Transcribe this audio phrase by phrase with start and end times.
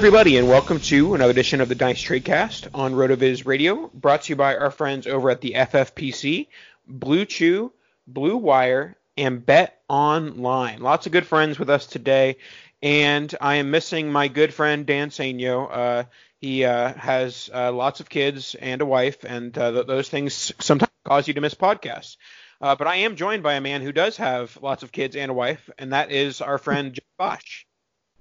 [0.00, 4.32] Everybody, and welcome to another edition of the Dice Tradecast on RotoViz Radio, brought to
[4.32, 6.46] you by our friends over at the FFPC,
[6.88, 7.70] Blue Chew,
[8.06, 10.80] Blue Wire, and Bet Online.
[10.80, 12.38] Lots of good friends with us today,
[12.80, 15.68] and I am missing my good friend Dan Sainio.
[15.70, 16.04] Uh,
[16.38, 20.50] he uh, has uh, lots of kids and a wife, and uh, th- those things
[20.60, 22.16] sometimes cause you to miss podcasts.
[22.58, 25.30] Uh, but I am joined by a man who does have lots of kids and
[25.30, 27.64] a wife, and that is our friend Jeff Bosch.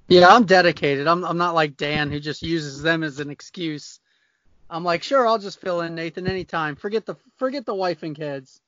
[0.10, 1.08] Yeah, I'm dedicated.
[1.08, 4.00] I'm I'm not like Dan who just uses them as an excuse.
[4.70, 6.76] I'm like, sure, I'll just fill in Nathan anytime.
[6.76, 8.60] Forget the forget the wife and kids.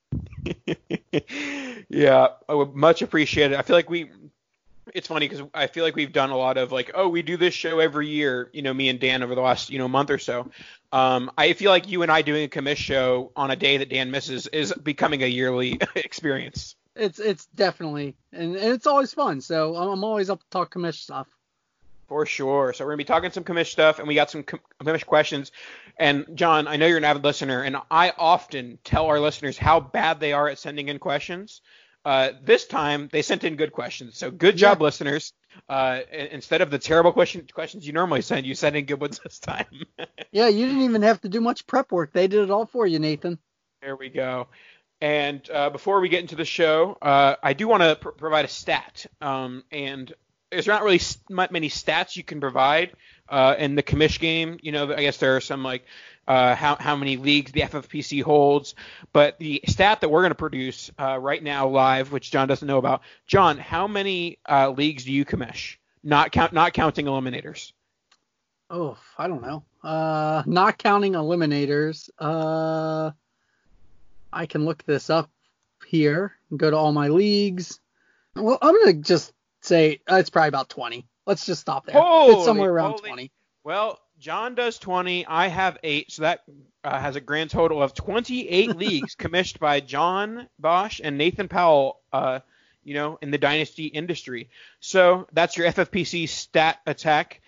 [1.88, 3.58] yeah, I would much appreciate it.
[3.58, 4.10] I feel like we
[4.94, 7.36] it's funny because I feel like we've done a lot of like, oh, we do
[7.36, 10.10] this show every year, you know, me and Dan over the last, you know, month
[10.10, 10.50] or so.
[10.92, 13.90] Um, I feel like you and I doing a commish show on a day that
[13.90, 16.76] Dan misses is becoming a yearly experience.
[16.94, 19.40] It's it's definitely and, and it's always fun.
[19.40, 21.26] So I'm, I'm always up to talk commish stuff.
[22.08, 22.72] For sure.
[22.74, 25.50] So we're gonna be talking some commish stuff, and we got some com- commish questions.
[25.98, 29.80] And John, I know you're an avid listener, and I often tell our listeners how
[29.80, 31.60] bad they are at sending in questions.
[32.04, 34.84] Uh, this time they sent in good questions, so good job, Yeah.
[34.84, 35.32] listeners.
[35.68, 39.20] Uh, instead of the terrible question questions you normally send, you sent in good ones
[39.22, 39.66] this time.
[40.32, 42.12] Yeah, you didn't even have to do much prep work.
[42.14, 43.38] They did it all for you, Nathan.
[43.82, 44.48] There we go.
[45.02, 48.44] And uh, before we get into the show, uh, I do want to pr- provide
[48.44, 49.04] a stat.
[49.20, 50.14] Um, and
[50.52, 52.92] there's not really many stats you can provide
[53.28, 54.60] uh, in the commish game.
[54.62, 55.84] You know, I guess there are some like
[56.28, 58.76] uh, how how many leagues the FFPC holds.
[59.12, 62.68] But the stat that we're going to produce uh, right now live, which John doesn't
[62.68, 65.78] know about, John, how many uh, leagues do you commish?
[66.04, 67.72] Not count, not counting eliminators.
[68.70, 69.64] Oh, I don't know.
[70.46, 72.08] Not counting eliminators.
[74.32, 75.30] I can look this up
[75.86, 76.32] here.
[76.50, 77.80] and Go to all my leagues.
[78.34, 81.06] Well, I'm gonna just say uh, it's probably about 20.
[81.26, 82.00] Let's just stop there.
[82.00, 83.30] Holy- it's somewhere around holy- 20.
[83.64, 85.26] Well, John does 20.
[85.26, 86.40] I have eight, so that
[86.82, 92.00] uh, has a grand total of 28 leagues commissioned by John Bosch and Nathan Powell.
[92.12, 92.40] Uh,
[92.84, 94.50] you know, in the dynasty industry.
[94.80, 97.40] So that's your FFPC stat attack.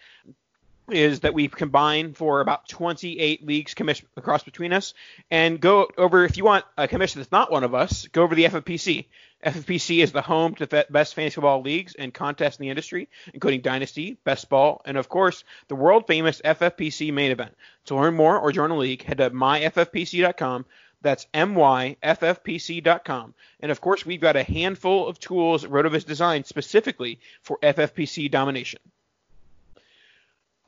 [0.91, 4.93] Is that we combine for about 28 leagues commission across between us
[5.31, 8.35] and go over if you want a commission that's not one of us go over
[8.35, 9.07] the ffpc
[9.43, 13.09] ffpc is the home to the best fantasy football leagues and contests in the industry
[13.33, 17.57] including dynasty best ball and of course the world famous ffpc main event
[17.87, 20.67] to learn more or join a league head to myffpc.com
[21.05, 23.35] that's myffpc.com.
[23.61, 28.81] And of course, we've got a handful of tools RotoViz designed specifically for FFPC domination.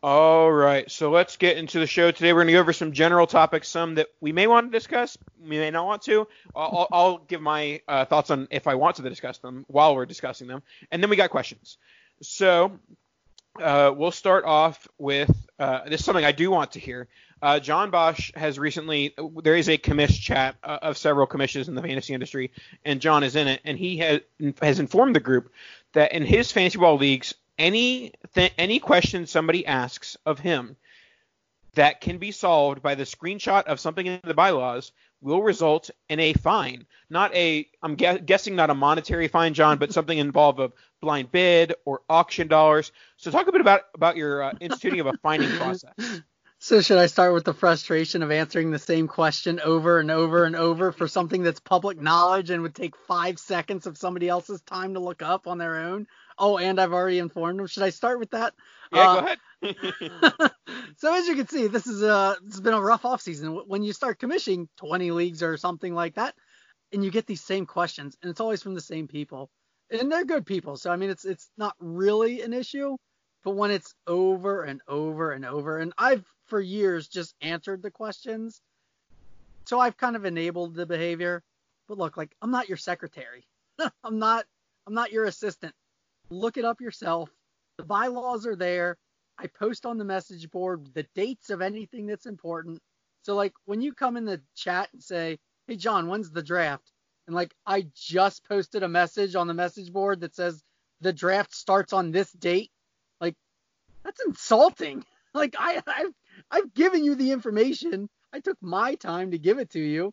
[0.09, 2.33] All right, so let's get into the show today.
[2.33, 5.19] We're going to go over some general topics, some that we may want to discuss,
[5.43, 6.29] we may not want to.
[6.55, 10.07] I'll, I'll give my uh, thoughts on if I want to discuss them while we're
[10.07, 10.63] discussing them,
[10.93, 11.79] and then we got questions.
[12.23, 12.79] So
[13.61, 17.09] uh, we'll start off with uh, this is something I do want to hear.
[17.43, 19.13] Uh, John Bosch has recently
[19.43, 22.53] there is a commish chat uh, of several commissions in the fantasy industry,
[22.85, 24.21] and John is in it, and he has
[24.63, 25.53] has informed the group
[25.95, 30.77] that in his fantasy ball leagues, any th- any question somebody asks of him
[31.75, 36.21] that can be solved by the screenshot of something in the bylaws will result in
[36.21, 36.87] a fine.
[37.11, 41.33] Not a, I'm gu- guessing not a monetary fine, John, but something involved of blind
[41.33, 42.93] bid or auction dollars.
[43.17, 45.95] So talk a bit about about your uh, instituting of a fining process.
[46.59, 50.45] So should I start with the frustration of answering the same question over and over
[50.45, 54.63] and over for something that's public knowledge and would take five seconds of somebody else's
[54.63, 56.07] time to look up on their own?
[56.39, 57.67] Oh, and I've already informed them.
[57.67, 58.55] Should I start with that?
[58.91, 60.51] Yeah, uh, go ahead.
[60.97, 63.53] so as you can see, this is a this has been a rough off season.
[63.67, 66.35] When you start commissioning 20 leagues or something like that,
[66.91, 69.51] and you get these same questions, and it's always from the same people,
[69.91, 70.77] and they're good people.
[70.79, 72.97] So I mean, it's it's not really an issue,
[73.45, 77.91] but when it's over and over and over, and I've for years just answered the
[77.91, 78.61] questions,
[79.65, 81.43] so I've kind of enabled the behavior.
[81.89, 83.47] But look, like I'm not your secretary.
[84.05, 84.47] I'm not
[84.87, 85.75] I'm not your assistant.
[86.31, 87.31] Look it up yourself.
[87.77, 88.97] The bylaws are there.
[89.39, 92.81] I post on the message board the dates of anything that's important.
[93.23, 96.91] So like when you come in the chat and say, "Hey John, when's the draft?"
[97.27, 100.63] and like I just posted a message on the message board that says
[101.01, 102.71] the draft starts on this date,
[103.21, 103.35] like
[104.05, 105.05] that's insulting.
[105.35, 106.15] Like I I've,
[106.51, 108.09] I've given you the information.
[108.33, 110.13] I took my time to give it to you.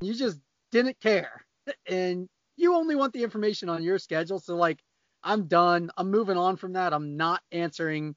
[0.00, 0.38] You just
[0.70, 1.44] didn't care.
[1.86, 4.38] And you only want the information on your schedule.
[4.38, 4.80] So like
[5.22, 5.90] I'm done.
[5.96, 6.92] I'm moving on from that.
[6.92, 8.14] I'm not answering.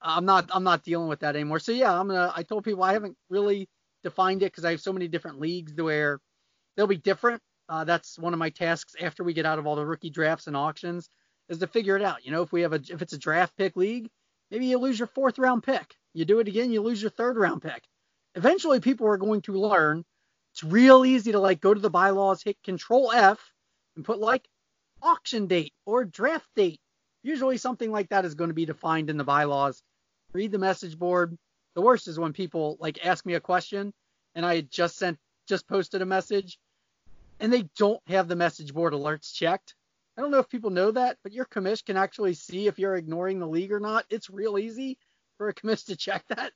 [0.00, 0.48] I'm not.
[0.52, 1.58] I'm not dealing with that anymore.
[1.58, 2.32] So yeah, I'm gonna.
[2.34, 3.68] I told people I haven't really
[4.02, 6.20] defined it because I have so many different leagues where
[6.76, 7.42] they'll be different.
[7.68, 10.46] Uh, that's one of my tasks after we get out of all the rookie drafts
[10.46, 11.08] and auctions
[11.48, 12.24] is to figure it out.
[12.24, 14.08] You know, if we have a if it's a draft pick league,
[14.50, 15.94] maybe you lose your fourth round pick.
[16.16, 17.84] You do it again, you lose your third round pick.
[18.34, 20.02] Eventually, people are going to learn.
[20.54, 23.52] It's real easy to like go to the bylaws, hit Control F,
[23.96, 24.48] and put like
[25.02, 26.80] auction date or draft date.
[27.22, 29.82] Usually something like that is going to be defined in the bylaws.
[30.32, 31.36] Read the message board.
[31.74, 33.92] The worst is when people like ask me a question
[34.34, 36.58] and I just sent just posted a message
[37.40, 39.74] and they don't have the message board alerts checked.
[40.16, 42.96] I don't know if people know that, but your commish can actually see if you're
[42.96, 44.06] ignoring the league or not.
[44.08, 44.96] It's real easy
[45.38, 46.52] for a commish to check that.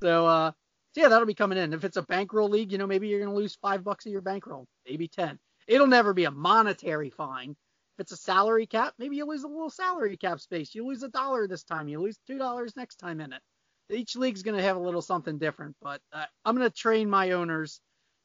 [0.00, 0.52] So uh
[0.94, 1.72] so yeah, that'll be coming in.
[1.72, 4.22] If it's a bankroll league, you know, maybe you're gonna lose five bucks of your
[4.22, 5.38] bankroll, maybe ten.
[5.66, 7.56] It'll never be a monetary fine,
[7.98, 10.72] if it's a salary cap, maybe you lose a little salary cap space.
[10.72, 11.88] You lose a dollar this time.
[11.88, 13.42] You lose two dollars next time in it.
[13.90, 17.10] Each league's going to have a little something different, but uh, I'm going to train
[17.10, 17.80] my owners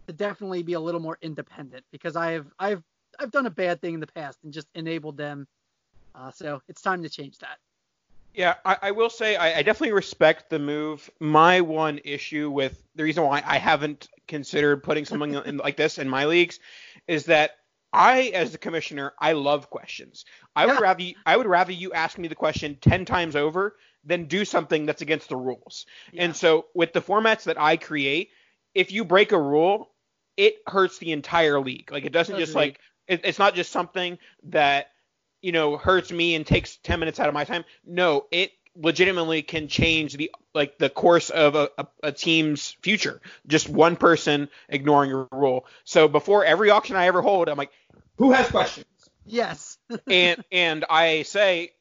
[0.06, 2.84] to definitely be a little more independent because I have I've
[3.20, 5.48] I've done a bad thing in the past and just enabled them.
[6.14, 7.58] Uh, so it's time to change that.
[8.34, 11.10] Yeah, I, I will say I, I, definitely respect the move.
[11.20, 16.00] My one issue with the reason why I haven't considered putting something in, like this
[16.00, 16.60] in my leagues
[17.08, 17.52] is that
[17.92, 20.26] I, as the commissioner, I love questions.
[20.56, 20.74] I yeah.
[20.74, 24.46] would rather I would rather you ask me the question ten times over than do
[24.46, 25.86] something that's against the rules.
[26.12, 26.24] Yeah.
[26.24, 28.30] And so with the formats that I create,
[28.74, 29.92] if you break a rule,
[30.36, 31.92] it hurts the entire league.
[31.92, 34.88] Like it doesn't just like it, it's not just something that
[35.44, 37.64] you know hurts me and takes ten minutes out of my time.
[37.86, 43.22] No, it legitimately can change the like the course of a, a, a, team's future.
[43.46, 45.68] Just one person ignoring a rule.
[45.84, 47.72] So before every auction I ever hold, I'm like,
[48.18, 48.86] who has questions?
[49.26, 49.78] Yes.
[50.08, 51.74] and and I say,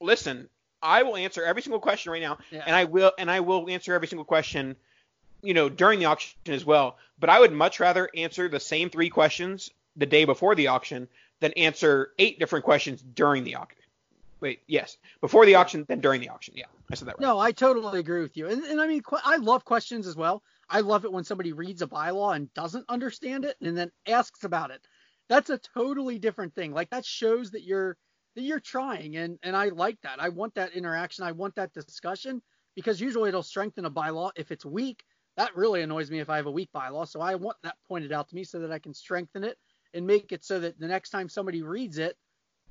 [0.00, 0.48] listen,
[0.82, 2.62] I will answer every single question right now, yeah.
[2.66, 4.76] and I will and I will answer every single question,
[5.42, 6.96] you know, during the auction as well.
[7.18, 11.08] But I would much rather answer the same three questions the day before the auction
[11.40, 13.78] than answer eight different questions during the auction.
[14.40, 16.54] Wait, yes, before the auction, then during the auction.
[16.56, 17.26] Yeah, I said that right.
[17.26, 18.46] No, I totally agree with you.
[18.46, 20.42] And, and I mean, I love questions as well.
[20.70, 24.44] I love it when somebody reads a bylaw and doesn't understand it and then asks
[24.44, 24.86] about it
[25.28, 26.72] that's a totally different thing.
[26.72, 27.96] Like that shows that you're
[28.34, 30.20] that you're trying and and I like that.
[30.20, 31.24] I want that interaction.
[31.24, 32.42] I want that discussion
[32.74, 35.04] because usually it'll strengthen a bylaw if it's weak.
[35.36, 37.06] That really annoys me if I have a weak bylaw.
[37.06, 39.56] So I want that pointed out to me so that I can strengthen it
[39.94, 42.16] and make it so that the next time somebody reads it,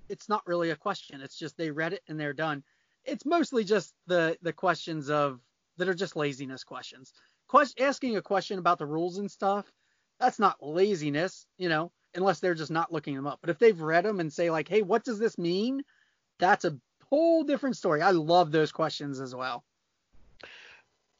[0.09, 1.21] it's not really a question.
[1.21, 2.63] It's just they read it and they're done.
[3.05, 5.39] It's mostly just the the questions of
[5.77, 7.13] that are just laziness questions.
[7.47, 9.71] Quest, asking a question about the rules and stuff,
[10.19, 13.39] that's not laziness, you know, unless they're just not looking them up.
[13.41, 15.83] But if they've read them and say like, "Hey, what does this mean?"
[16.39, 16.77] That's a
[17.09, 18.01] whole different story.
[18.01, 19.63] I love those questions as well.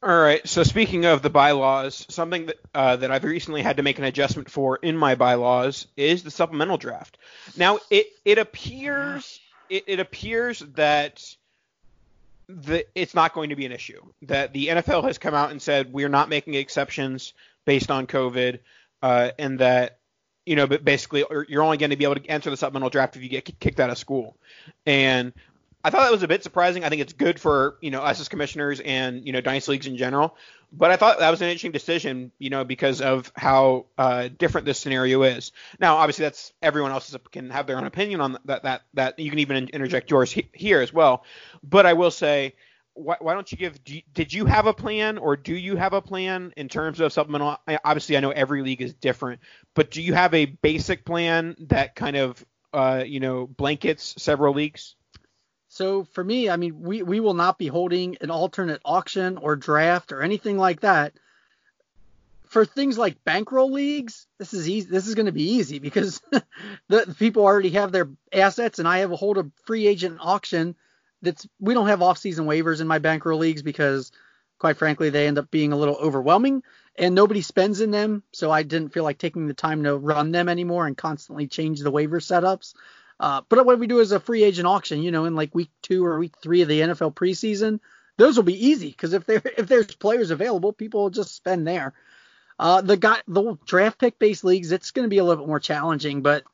[0.00, 0.46] All right.
[0.46, 4.04] So speaking of the bylaws, something that uh, that I've recently had to make an
[4.04, 7.18] adjustment for in my bylaws is the supplemental draft.
[7.56, 11.24] Now it it appears it, it appears that
[12.48, 14.00] the it's not going to be an issue.
[14.22, 18.60] That the NFL has come out and said we're not making exceptions based on COVID,
[19.02, 19.98] uh, and that
[20.46, 23.16] you know, but basically you're only going to be able to enter the supplemental draft
[23.16, 24.36] if you get kicked out of school.
[24.86, 25.34] And
[25.84, 26.84] I thought that was a bit surprising.
[26.84, 29.86] I think it's good for you know us as commissioners and you know dynasty leagues
[29.86, 30.36] in general.
[30.70, 34.66] But I thought that was an interesting decision, you know, because of how uh, different
[34.66, 35.52] this scenario is.
[35.80, 38.64] Now, obviously, that's everyone else can have their own opinion on that.
[38.64, 41.24] That that you can even interject yours he, here as well.
[41.62, 42.54] But I will say,
[42.92, 43.82] why, why don't you give?
[43.82, 47.00] Do you, did you have a plan, or do you have a plan in terms
[47.00, 47.56] of supplemental?
[47.84, 49.40] Obviously, I know every league is different,
[49.74, 52.44] but do you have a basic plan that kind of
[52.74, 54.96] uh, you know blankets several leagues?
[55.78, 59.54] So for me, I mean, we, we will not be holding an alternate auction or
[59.54, 61.12] draft or anything like that.
[62.46, 64.90] For things like bankroll leagues, this is easy.
[64.90, 66.20] This is going to be easy because
[66.88, 70.74] the, people already have their assets, and I have a hold of free agent auction.
[71.22, 74.10] That's we don't have off-season waivers in my bankroll leagues because,
[74.58, 76.64] quite frankly, they end up being a little overwhelming,
[76.96, 78.24] and nobody spends in them.
[78.32, 81.78] So I didn't feel like taking the time to run them anymore and constantly change
[81.78, 82.74] the waiver setups.
[83.20, 85.70] Uh, but what we do is a free agent auction, you know, in like week
[85.82, 87.80] two or week three of the NFL preseason,
[88.16, 91.66] those will be easy because if there if there's players available, people will just spend
[91.66, 91.94] there.
[92.58, 95.48] Uh, the guy the draft pick based leagues, it's going to be a little bit
[95.48, 96.44] more challenging, but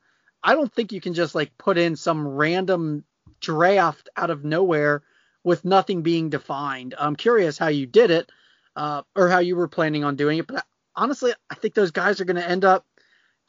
[0.43, 3.03] I don't think you can just like put in some random
[3.41, 5.03] draft out of nowhere
[5.43, 6.95] with nothing being defined.
[6.97, 8.31] I'm curious how you did it,
[8.75, 12.21] uh, or how you were planning on doing it, but honestly, I think those guys
[12.21, 12.85] are going to end up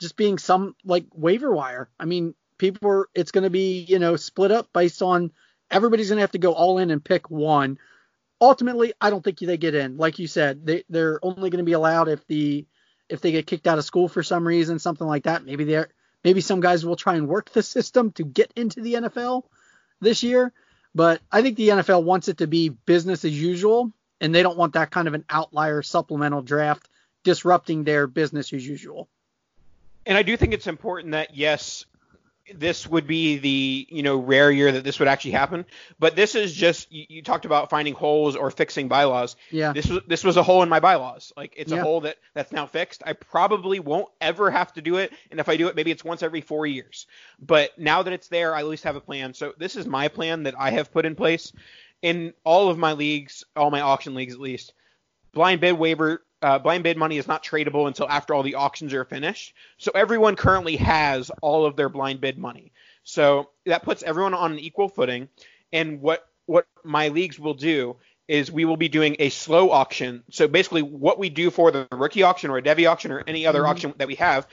[0.01, 1.89] just being some like waiver wire.
[1.99, 5.33] I mean, people are it's going to be you know split up based on
[5.71, 7.79] everybody's going to have to go all in and pick one.
[8.41, 9.97] Ultimately i don't think they get in.
[9.97, 12.67] Like you said they, they're only going to be allowed if the
[13.09, 15.45] if they get kicked out of school for some reason something like that.
[15.45, 15.89] Maybe they're
[16.25, 19.45] maybe some guys will try and work the system to get into the nfl
[20.01, 20.53] this year.
[20.95, 24.57] But i think the nfl wants it to be business as usual and they don't
[24.57, 26.89] want that kind of an outlier supplemental draft
[27.25, 29.09] disrupting their business as usual.
[30.07, 31.85] And I do think it's important that yes,
[32.55, 35.65] this would be the you know rare year that this would actually happen.
[35.99, 39.37] But this is just you, you, talked about finding holes or fixing bylaws.
[39.51, 39.73] Yeah.
[39.73, 41.33] This was this was a hole in my bylaws.
[41.37, 41.81] Like it's yeah.
[41.81, 43.03] a hole that that's now fixed.
[43.07, 46.05] I probably won't ever have to do it, and if I do it, maybe it's
[46.05, 47.07] once every four years.
[47.41, 49.35] But now that it's there, I at least have a plan.
[49.35, 51.53] So this is my plan that I have put in place
[52.03, 54.73] in all of my leagues, all my auction leagues at least.
[55.33, 58.93] Blind bid waiver uh, blind bid money is not tradable until after all the auctions
[58.95, 59.55] are finished.
[59.79, 62.73] So everyone currently has all of their blind bid money.
[63.05, 65.29] So that puts everyone on an equal footing.
[65.73, 67.97] And what what my leagues will do
[68.29, 70.25] is we will be doing a slow auction.
[70.31, 73.47] So basically, what we do for the rookie auction or a Devy auction or any
[73.47, 73.71] other mm-hmm.
[73.71, 74.47] auction that we have,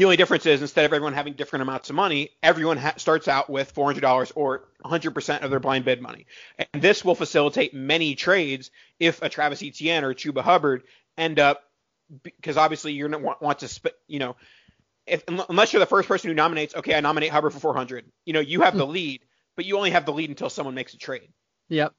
[0.00, 3.28] the only difference is instead of everyone having different amounts of money, everyone ha- starts
[3.28, 6.24] out with $400 or 100% of their blind bid money.
[6.72, 10.84] And this will facilitate many trades if a Travis Etienne or Chuba Hubbard
[11.18, 11.64] end up
[12.22, 14.36] because obviously you're going to want, want to spit, you know,
[15.06, 18.06] if, unless you're the first person who nominates, okay, I nominate Hubbard for 400.
[18.24, 18.92] You know, you have the hmm.
[18.92, 19.20] lead,
[19.54, 21.28] but you only have the lead until someone makes a trade.
[21.68, 21.92] Yep.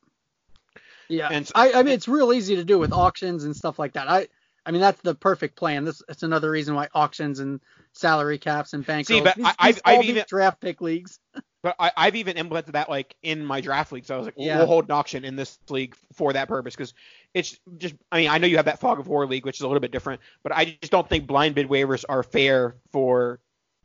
[1.07, 1.29] Yeah.
[1.31, 3.93] And so, I, I mean, it's real easy to do with auctions and stuff like
[3.93, 4.09] that.
[4.09, 4.27] I,
[4.65, 5.85] I mean, that's the perfect plan.
[5.85, 7.59] This it's another reason why auctions and
[7.93, 9.07] salary caps and bank.
[9.07, 11.19] See, but these, I, these, I've, even draft pick leagues.
[11.63, 14.05] but I, have even implemented that like in my draft league.
[14.05, 14.57] So I was like, yeah.
[14.57, 16.93] we'll hold an auction in this league for that purpose because
[17.33, 17.95] it's just.
[18.11, 19.79] I mean, I know you have that fog of war league, which is a little
[19.79, 23.39] bit different, but I just don't think blind bid waivers are fair for,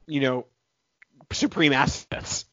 [0.07, 0.47] you know,
[1.33, 2.45] supreme assets.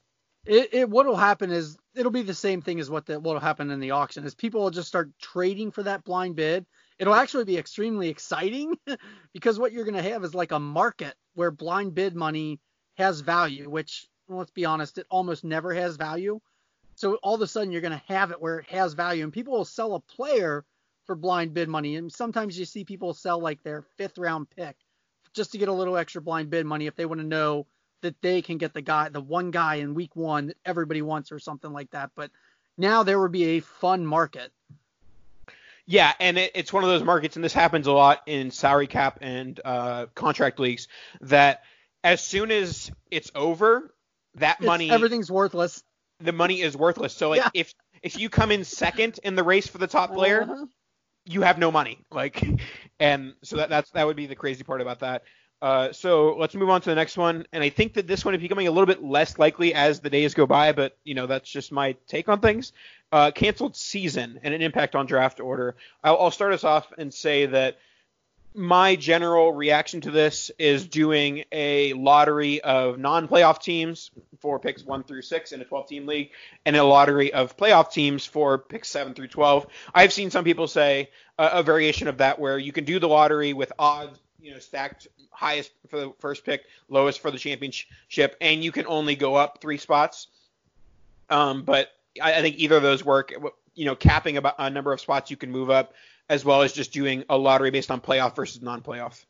[0.46, 3.40] It, it what will happen is it'll be the same thing as what what will
[3.40, 6.66] happen in the auction is people will just start trading for that blind bid
[7.00, 8.78] it'll actually be extremely exciting
[9.34, 12.60] because what you're going to have is like a market where blind bid money
[12.98, 16.40] has value, which let's be honest, it almost never has value.
[16.96, 19.34] So all of a sudden you're going to have it where it has value, and
[19.34, 20.64] people will sell a player
[21.06, 21.96] for blind bid money.
[21.96, 24.76] And sometimes you see people sell like their fifth round pick
[25.34, 27.66] just to get a little extra blind bid money if they want to know
[28.02, 31.32] that they can get the guy, the one guy in week one that everybody wants
[31.32, 32.12] or something like that.
[32.16, 32.32] But
[32.78, 34.52] now there would be a fun market
[35.86, 38.88] Yeah, and it, it's one of those markets, and this happens a lot in salary
[38.88, 40.88] cap and uh, contract leagues,
[41.22, 41.62] that
[42.04, 43.94] as soon as it's over,
[44.36, 45.84] that It's- money, everything's worthless.
[46.20, 47.14] the money is worthless.
[47.14, 47.50] So like Yeah.
[47.54, 50.66] if if you come in second in the race for the top player, Uh-huh.
[51.26, 52.00] you have no money.
[52.12, 52.42] Like,
[53.00, 55.24] and so that that's that would be the crazy part about that.
[55.62, 58.36] Uh, so let's move on to the next one, and I think that this one
[58.36, 61.26] is becoming a little bit less likely as the days go by, but you know
[61.28, 62.74] that's just my take on things.
[63.14, 65.76] Uh, canceled season and an impact on draft order.
[66.04, 67.78] I'll, I'll start us off and say that
[68.56, 75.04] my general reaction to this is doing a lottery of non-playoff teams for picks 1
[75.04, 76.32] through 6 in a 12-team league
[76.66, 79.68] and a lottery of playoff teams for picks 7 through 12.
[79.94, 83.08] I've seen some people say a, a variation of that where you can do the
[83.08, 88.36] lottery with odds, you know, stacked highest for the first pick, lowest for the championship,
[88.42, 90.30] and you can only go up three spots.
[91.30, 91.90] Um, but
[92.22, 93.34] I, I think either of those work.
[93.76, 95.94] You know, capping about a number of spots you can move up,
[96.30, 99.26] as well as just doing a lottery based on playoff versus non-playoff.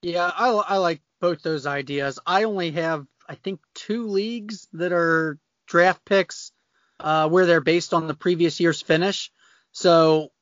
[0.00, 2.18] Yeah, I, I like both those ideas.
[2.26, 6.52] I only have, I think, two leagues that are draft picks
[6.98, 9.30] uh, where they're based on the previous year's finish.
[9.72, 10.32] So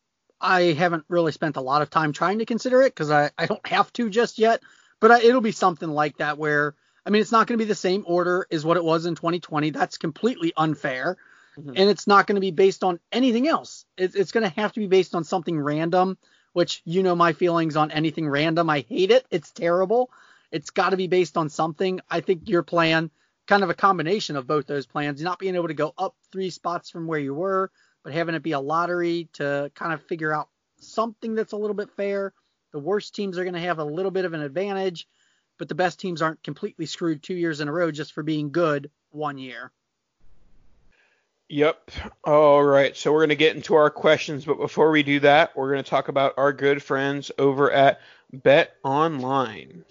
[0.41, 3.47] I haven't really spent a lot of time trying to consider it because I, I
[3.47, 4.63] don't have to just yet.
[4.99, 7.69] But I, it'll be something like that where, I mean, it's not going to be
[7.69, 9.71] the same order as what it was in 2020.
[9.71, 11.17] That's completely unfair.
[11.59, 11.73] Mhm.
[11.77, 13.85] And it's not going to be based on anything else.
[13.97, 16.19] It, it's going to have to be based on something random
[16.53, 18.69] which you know my feelings on anything random.
[18.71, 19.27] I hate it.
[19.31, 20.11] It's terrible.
[20.51, 22.01] It's got to be based on something.
[22.11, 23.11] I think your plan,
[23.47, 26.51] kind of a combination of both those plans, not being able to go up three
[26.51, 27.71] spots from where you were,
[28.03, 30.49] but having it be a lottery to kind of figure out
[30.81, 32.33] something that's a little bit fair.
[32.73, 35.07] The worst teams are going to have a little bit of an advantage,
[35.59, 38.51] but the best teams aren't completely screwed two years in a row just for being
[38.51, 39.73] good one year.
[41.51, 41.91] Yep.
[42.23, 42.97] All right.
[42.97, 45.83] So we're going to get into our questions, but before we do that, we're going
[45.83, 48.01] to talk about our good friends over at
[48.33, 49.85] Bet Online.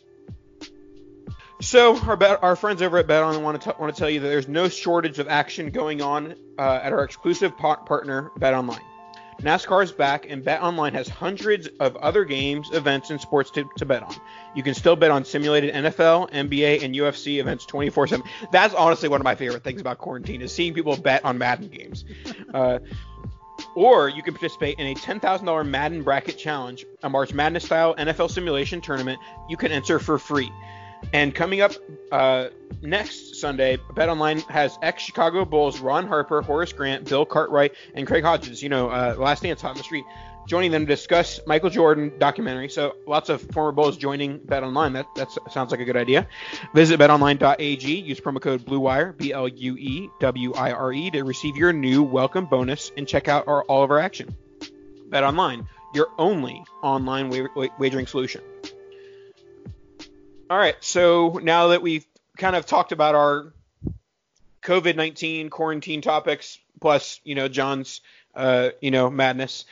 [1.59, 4.09] So our bet, our friends over at Bet Online want to t- want to tell
[4.09, 8.31] you that there's no shortage of action going on uh, at our exclusive par- partner
[8.37, 8.79] Bet Online.
[9.41, 13.69] NASCAR is back, and Bet Online has hundreds of other games, events, and sports to,
[13.77, 14.15] to bet on.
[14.53, 18.21] You can still bet on simulated NFL, NBA, and UFC events 24/7.
[18.51, 21.69] That's honestly one of my favorite things about quarantine is seeing people bet on Madden
[21.69, 22.05] games.
[22.53, 22.79] Uh,
[23.75, 28.31] or you can participate in a $10,000 Madden Bracket Challenge, a March Madness style NFL
[28.31, 30.51] simulation tournament you can enter for free.
[31.13, 31.71] And coming up
[32.11, 32.49] uh,
[32.81, 38.23] next Sunday, BetOnline has ex Chicago Bulls Ron Harper, Horace Grant, Bill Cartwright, and Craig
[38.23, 38.61] Hodges.
[38.61, 40.05] You know, uh, Last Dance Hot in the Street,
[40.47, 42.69] joining them to discuss Michael Jordan documentary.
[42.69, 44.93] So lots of former Bulls joining BetOnline.
[44.93, 46.27] That that sounds like a good idea.
[46.75, 47.99] Visit BetOnline.ag.
[48.01, 51.73] Use promo code BlueWire B L U E W I R E to receive your
[51.73, 54.35] new welcome bonus and check out our all of our action.
[55.09, 58.41] BetOnline, your only online wa- wa- wagering solution.
[60.49, 63.53] All right, so now that we've kind of talked about our
[64.63, 68.01] COVID nineteen quarantine topics, plus you know John's
[68.33, 69.65] uh, you know madness,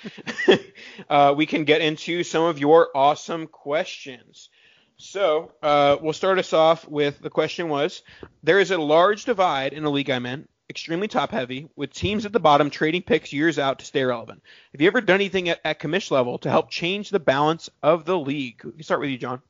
[1.09, 4.49] uh, we can get into some of your awesome questions.
[4.97, 8.03] So uh, we'll start us off with the question was:
[8.43, 12.27] There is a large divide in the league I'm in, extremely top heavy, with teams
[12.27, 14.43] at the bottom trading picks years out to stay relevant.
[14.73, 18.05] Have you ever done anything at, at commish level to help change the balance of
[18.05, 18.61] the league?
[18.63, 19.41] We can start with you, John.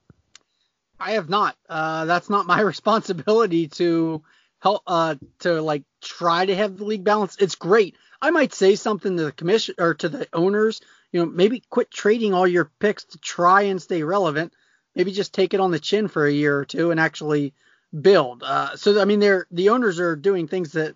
[0.99, 1.55] I have not.
[1.69, 4.23] Uh, that's not my responsibility to
[4.59, 7.37] help uh, to like try to have the league balance.
[7.39, 7.95] It's great.
[8.21, 10.81] I might say something to the commission or to the owners.
[11.11, 14.53] You know, maybe quit trading all your picks to try and stay relevant.
[14.95, 17.53] Maybe just take it on the chin for a year or two and actually
[17.99, 18.43] build.
[18.43, 20.95] Uh, so I mean, they're the owners are doing things that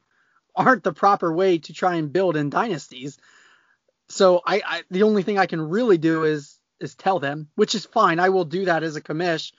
[0.56, 3.18] aren't the proper way to try and build in dynasties.
[4.10, 7.76] So I, I the only thing I can really do is is tell them, which
[7.76, 8.20] is fine.
[8.20, 9.52] I will do that as a commish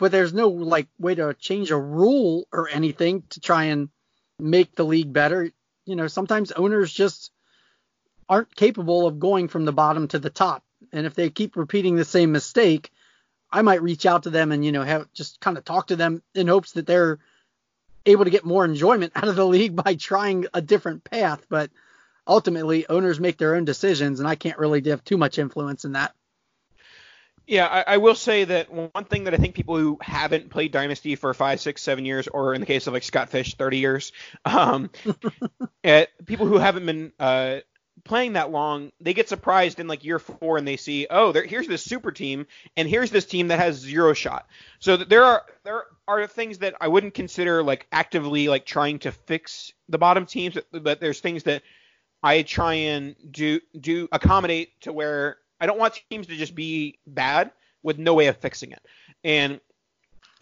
[0.00, 3.90] but there's no like way to change a rule or anything to try and
[4.38, 5.50] make the league better.
[5.84, 7.30] You know, sometimes owners just
[8.26, 10.64] aren't capable of going from the bottom to the top.
[10.90, 12.90] And if they keep repeating the same mistake,
[13.52, 15.96] I might reach out to them and, you know, have just kind of talk to
[15.96, 17.18] them in hopes that they're
[18.06, 21.44] able to get more enjoyment out of the league by trying a different path.
[21.50, 21.70] But
[22.26, 25.92] ultimately, owners make their own decisions, and I can't really have too much influence in
[25.92, 26.14] that.
[27.46, 30.70] Yeah, I, I, will say that one thing that I think people who haven't played
[30.70, 33.78] Dynasty for five, six, seven years, or in the case of like Scott Fish, 30
[33.78, 34.12] years,
[34.44, 34.90] um,
[35.82, 37.58] at, people who haven't been uh,
[38.04, 41.44] playing that long, they get surprised in like year four and they see, oh, there,
[41.44, 44.46] here's this super team, and here's this team that has zero shot.
[44.78, 49.12] So there are there are things that I wouldn't consider like actively like trying to
[49.12, 51.62] fix the bottom teams, but there's things that
[52.22, 56.98] I try and do do accommodate to where I don't want teams to just be
[57.06, 58.82] bad with no way of fixing it.
[59.24, 59.60] And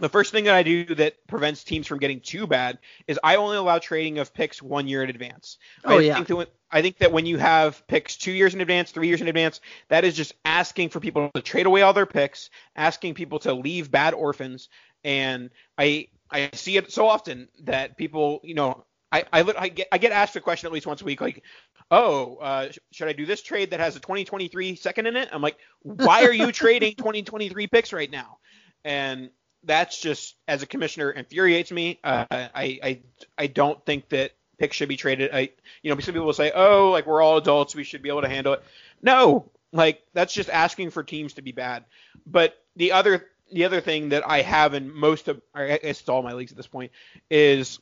[0.01, 2.79] the first thing that I do that prevents teams from getting too bad
[3.09, 5.59] is I only allow trading of picks one year in advance.
[5.85, 6.15] Oh I yeah.
[6.15, 9.21] Think that, I think that when you have picks two years in advance, three years
[9.21, 13.15] in advance, that is just asking for people to trade away all their picks, asking
[13.15, 14.69] people to leave bad orphans,
[15.03, 19.89] and I I see it so often that people, you know, I I, I get
[19.91, 21.43] I get asked a question at least once a week, like,
[21.91, 25.29] oh, uh, should I do this trade that has a 2023 second in it?
[25.33, 28.39] I'm like, why are you trading 2023 picks right now?
[28.85, 29.31] And
[29.65, 31.99] that's just as a commissioner infuriates me.
[32.05, 32.51] Uh, I
[32.83, 33.01] I
[33.37, 35.31] I don't think that picks should be traded.
[35.33, 35.51] I
[35.83, 38.23] you know some people will say, oh, like we're all adults, we should be able
[38.23, 38.63] to handle it.
[39.03, 41.85] No, like that's just asking for teams to be bad.
[42.27, 46.09] But the other the other thing that I have in most of I guess it's
[46.09, 46.93] all my leagues at this point
[47.31, 47.81] is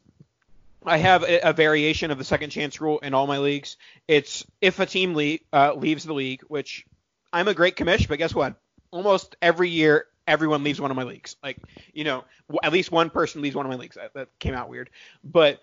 [0.87, 3.77] I have a, variation of the second chance rule in all my leagues.
[4.07, 6.87] It's if a team le- uh, leaves the league, which
[7.33, 8.55] I'm a great commish, but guess what?
[8.93, 11.37] Almost every year, everyone leaves one of my leagues.
[11.43, 11.59] Like,
[11.93, 12.25] you know,
[12.63, 13.97] at least one person leaves one of my leagues.
[13.97, 14.91] That, that came out weird.
[15.25, 15.61] But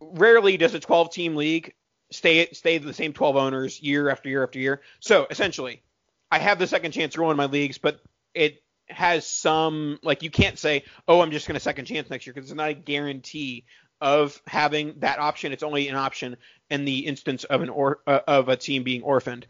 [0.00, 1.74] rarely does a 12 team league
[2.10, 4.80] stay stay the same 12 owners year after year after year.
[5.00, 5.82] So essentially,
[6.30, 8.00] I have the second chance rule in my leagues, but
[8.34, 12.26] it has some like you can't say, oh, I'm just going to second chance next
[12.26, 13.64] year because it's not a guarantee
[14.00, 15.52] of having that option.
[15.52, 16.36] It's only an option
[16.70, 19.46] in the instance of an or uh, of a team being orphaned.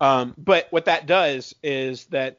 [0.00, 2.38] Um, but what that does is that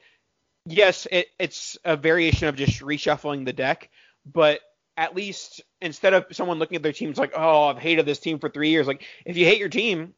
[0.65, 3.89] yes, it, it's a variation of just reshuffling the deck,
[4.25, 4.61] but
[4.97, 8.39] at least instead of someone looking at their teams like, oh, I've hated this team
[8.39, 10.13] for three years, like if you hate your team,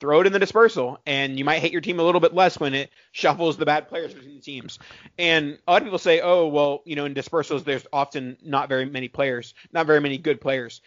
[0.00, 2.58] throw it in the dispersal, and you might hate your team a little bit less
[2.58, 4.78] when it shuffles the bad players between the teams.
[5.18, 8.68] And a lot of people say, oh, well, you know, in dispersals, there's often not
[8.68, 10.80] very many players, not very many good players.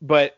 [0.00, 0.36] But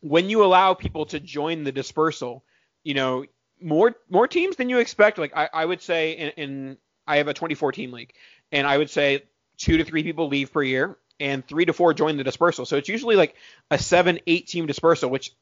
[0.00, 2.44] when you allow people to join the dispersal,
[2.82, 3.24] you know,
[3.60, 5.18] more more teams than you expect.
[5.18, 6.76] Like I, I would say, in, in
[7.06, 8.12] I have a 24 team league,
[8.52, 9.22] and I would say
[9.56, 12.66] two to three people leave per year, and three to four join the dispersal.
[12.66, 13.36] So it's usually like
[13.70, 15.32] a seven, eight team dispersal, which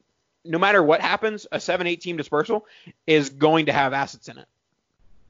[0.45, 2.65] no matter what happens, a seven, eight team dispersal
[3.07, 4.47] is going to have assets in it.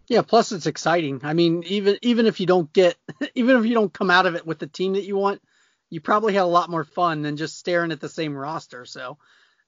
[0.08, 1.22] Yeah, plus it's exciting.
[1.24, 2.98] I mean, even even if you don't get
[3.36, 5.42] even if you don't come out of it with the team that you want,
[5.90, 8.86] you probably had a lot more fun than just staring at the same roster.
[8.86, 9.18] So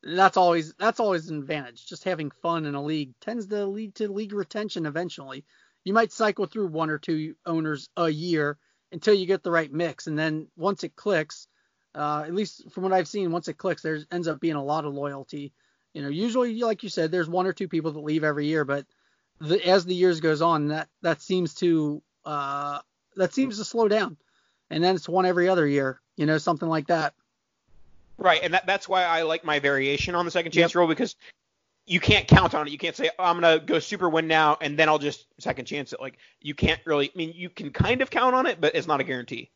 [0.03, 1.85] that's always that's always an advantage.
[1.85, 5.45] Just having fun in a league tends to lead to league retention eventually.
[5.83, 8.57] You might cycle through one or two owners a year
[8.91, 11.47] until you get the right mix, and then once it clicks,
[11.95, 14.63] uh, at least from what I've seen, once it clicks, there ends up being a
[14.63, 15.53] lot of loyalty.
[15.93, 18.65] You know, usually, like you said, there's one or two people that leave every year,
[18.65, 18.85] but
[19.39, 22.79] the, as the years goes on, that that seems to uh,
[23.15, 24.17] that seems to slow down,
[24.69, 26.01] and then it's one every other year.
[26.17, 27.13] You know, something like that.
[28.17, 30.75] Right, and that, that's why I like my variation on the second chance yep.
[30.75, 31.15] rule because
[31.85, 32.71] you can't count on it.
[32.71, 35.65] You can't say, oh, I'm gonna go super win now and then I'll just second
[35.65, 36.01] chance it.
[36.01, 37.07] Like you can't really.
[37.07, 39.49] I mean, you can kind of count on it, but it's not a guarantee.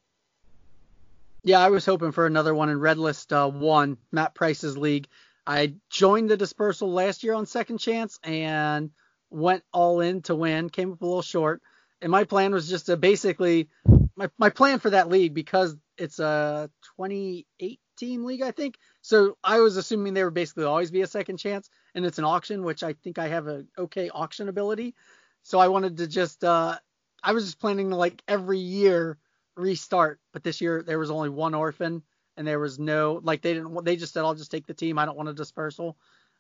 [1.49, 5.07] Yeah, I was hoping for another one in Red List uh, One, Matt Price's league.
[5.47, 8.91] I joined the dispersal last year on second chance and
[9.31, 10.69] went all in to win.
[10.69, 11.63] Came up a little short,
[12.03, 13.67] and my plan was just to basically
[14.15, 18.77] my my plan for that league because it's a 28 team league, I think.
[19.01, 22.25] So I was assuming there would basically always be a second chance, and it's an
[22.25, 24.93] auction, which I think I have a okay auction ability.
[25.41, 26.77] So I wanted to just, uh,
[27.23, 29.17] I was just planning to like every year
[29.59, 32.01] restart, but this year there was only one orphan,
[32.37, 34.97] and there was no, like they didn't, they just said I'll just take the team,
[34.97, 35.97] I don't want a dispersal.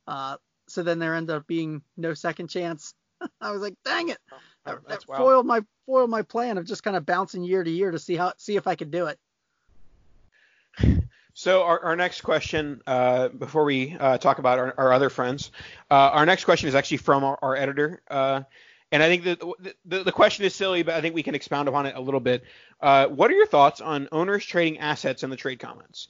[0.07, 2.93] Uh, so then there ended up being no second chance.
[3.41, 6.83] I was like, dang it, Oh, that, that's foiled my foiled my plan of just
[6.83, 9.19] kind of bouncing year to year to see how see if I could do it.
[11.35, 15.51] So our, our next question, uh, before we uh, talk about our, our other friends,
[15.89, 18.41] uh, our next question is actually from our, our editor, uh,
[18.91, 21.67] and I think the, the the question is silly, but I think we can expound
[21.67, 22.43] upon it a little bit.
[22.81, 26.07] Uh, what are your thoughts on owners trading assets in the trade comments?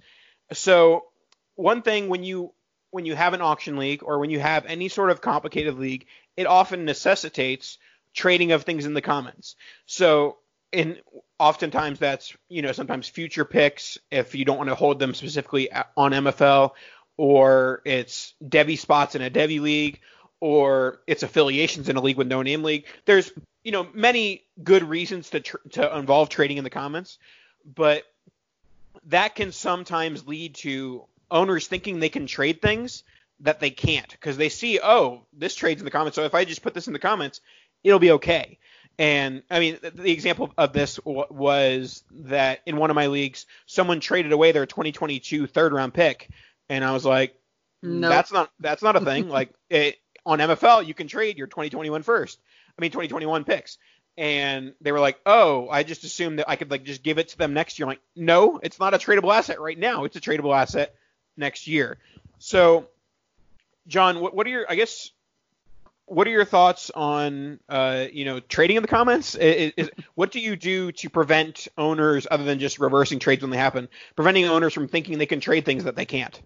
[0.53, 1.05] So
[1.55, 2.53] one thing when you
[2.91, 6.05] when you have an auction league or when you have any sort of complicated league,
[6.37, 7.77] it often necessitates
[8.13, 9.55] trading of things in the comments.
[9.85, 10.37] So
[10.71, 10.97] in
[11.37, 15.69] oftentimes that's you know sometimes future picks if you don't want to hold them specifically
[15.97, 16.71] on MFL,
[17.17, 19.99] or it's Devy spots in a Devy league,
[20.39, 22.85] or it's affiliations in a league with no name league.
[23.05, 23.31] There's
[23.63, 27.17] you know many good reasons to tr- to involve trading in the comments,
[27.65, 28.03] but
[29.05, 33.03] that can sometimes lead to owners thinking they can trade things
[33.41, 36.43] that they can't because they see oh this trades in the comments so if I
[36.43, 37.39] just put this in the comments
[37.83, 38.57] it'll be okay.
[38.97, 43.45] And I mean, the example of this w- was that in one of my leagues,
[43.65, 46.29] someone traded away their 2022 third round pick,
[46.67, 47.35] and I was like,
[47.81, 48.09] No.
[48.09, 49.29] That's not that's not a thing.
[49.39, 52.39] like it, on MFL, you can trade your 2021 first.
[52.77, 53.77] I mean 2021 picks.
[54.17, 57.29] And they were like, "Oh, I just assumed that I could like just give it
[57.29, 60.03] to them next year." I'm like, "No, it's not a tradable asset right now.
[60.03, 60.93] It's a tradable asset
[61.37, 61.97] next year."
[62.37, 62.89] So,
[63.87, 65.11] John, what, what are your I guess
[66.09, 69.35] what are your thoughts on uh, you know trading in the comments?
[69.35, 73.51] Is, is, what do you do to prevent owners, other than just reversing trades when
[73.51, 76.41] they happen, preventing owners from thinking they can trade things that they can't?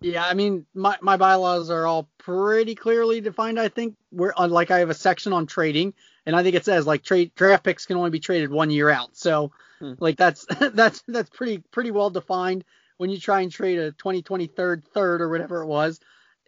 [0.00, 3.60] Yeah, I mean, my, my bylaws are all pretty clearly defined.
[3.60, 5.92] I think we're on like I have a section on trading,
[6.24, 8.88] and I think it says like trade draft picks can only be traded one year
[8.88, 9.16] out.
[9.16, 9.94] So Hmm.
[9.98, 12.64] like that's that's that's pretty pretty well defined.
[12.96, 16.00] When you try and trade a 2020 third third or whatever it was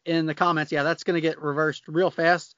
[0.07, 2.55] in the comments, yeah, that's gonna get reversed real fast.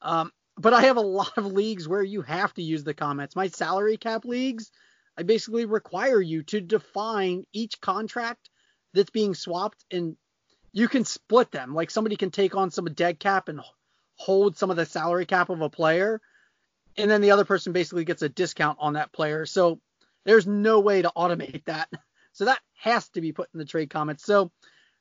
[0.00, 3.34] Um, but I have a lot of leagues where you have to use the comments.
[3.36, 4.70] My salary cap leagues,
[5.18, 8.48] I basically require you to define each contract
[8.96, 10.16] that's being swapped and
[10.72, 11.74] you can split them.
[11.74, 13.60] Like somebody can take on some dead cap and
[14.16, 16.20] hold some of the salary cap of a player,
[16.96, 19.46] and then the other person basically gets a discount on that player.
[19.46, 19.80] So
[20.24, 21.88] there's no way to automate that.
[22.32, 24.22] So that has to be put in the trade comments.
[24.22, 24.52] So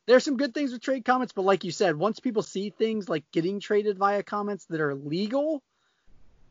[0.06, 3.10] there's some good things with trade comments, but like you said, once people see things
[3.10, 5.62] like getting traded via comments that are legal,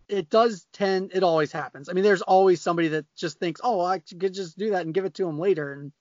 [0.08, 1.88] it does tend, it always happens.
[1.88, 4.92] I mean, there's always somebody that just thinks, oh, I could just do that and
[4.92, 5.72] give it to them later.
[5.72, 5.92] And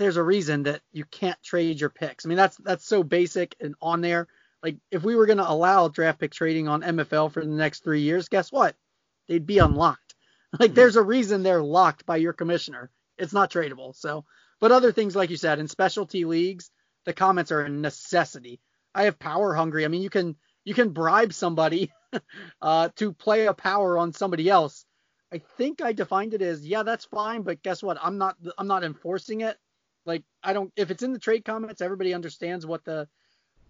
[0.00, 2.24] there's a reason that you can't trade your picks.
[2.24, 4.28] I mean, that's that's so basic and on there.
[4.62, 7.84] Like if we were going to allow draft pick trading on MFL for the next
[7.84, 8.76] three years, guess what?
[9.28, 10.14] They'd be unlocked.
[10.58, 12.90] Like there's a reason they're locked by your commissioner.
[13.16, 13.94] It's not tradable.
[13.94, 14.24] So,
[14.58, 16.72] but other things like you said in specialty leagues,
[17.04, 18.60] the comments are a necessity.
[18.92, 19.84] I have power hungry.
[19.84, 20.34] I mean, you can
[20.64, 21.92] you can bribe somebody
[22.62, 24.84] uh, to play a power on somebody else.
[25.32, 27.98] I think I defined it as yeah, that's fine, but guess what?
[28.02, 29.56] I'm not I'm not enforcing it.
[30.06, 33.08] Like I don't if it's in the trade comments, everybody understands what the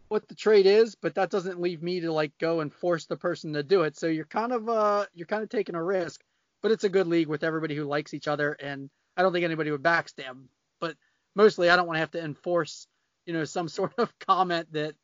[0.08, 3.16] what the trade is, but that doesn't leave me to like go and force the
[3.16, 3.96] person to do it.
[3.96, 6.20] So you're kind of uh you're kind of taking a risk,
[6.62, 9.44] but it's a good league with everybody who likes each other and I don't think
[9.44, 10.36] anybody would backstab.
[10.80, 10.96] But
[11.34, 12.86] mostly I don't want to have to enforce,
[13.26, 14.94] you know, some sort of comment that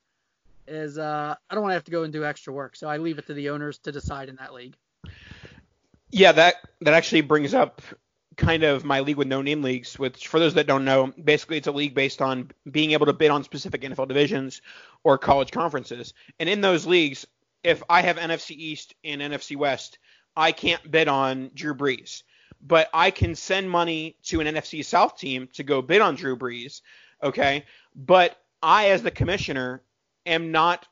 [0.67, 2.77] is uh I don't want to have to go and do extra work.
[2.77, 4.77] So I leave it to the owners to decide in that league.
[6.11, 7.81] Yeah, that that actually brings up
[8.37, 11.57] kind of my league with no name leagues, which for those that don't know, basically
[11.57, 14.61] it's a league based on being able to bid on specific NFL divisions
[15.05, 16.13] or college conferences.
[16.39, 17.27] And in those leagues,
[17.65, 19.99] if I have NFC East and NFC West,
[20.37, 22.23] I can't bid on Drew Brees.
[22.63, 26.37] But I can send money to an NFC South team to go bid on Drew
[26.37, 26.83] Brees.
[27.23, 27.65] Okay.
[27.95, 29.83] But I, as the commissioner,
[30.27, 30.87] am not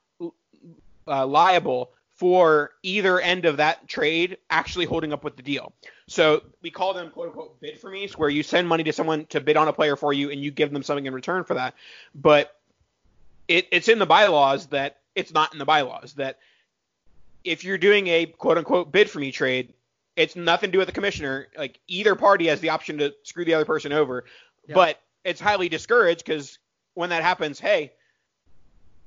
[1.06, 5.72] uh, liable for either end of that trade actually holding up with the deal.
[6.06, 9.26] So we call them quote unquote bid for me, where you send money to someone
[9.26, 11.54] to bid on a player for you and you give them something in return for
[11.54, 11.74] that.
[12.14, 12.54] But
[13.48, 16.38] it, it's in the bylaws that it's not in the bylaws that
[17.42, 19.72] if you're doing a quote unquote bid for me trade,
[20.16, 21.48] it's nothing to do with the commissioner.
[21.58, 24.24] Like either party has the option to screw the other person over,
[24.68, 24.74] Yeah.
[24.76, 26.58] but it's highly discouraged because
[26.94, 27.92] when that happens, hey,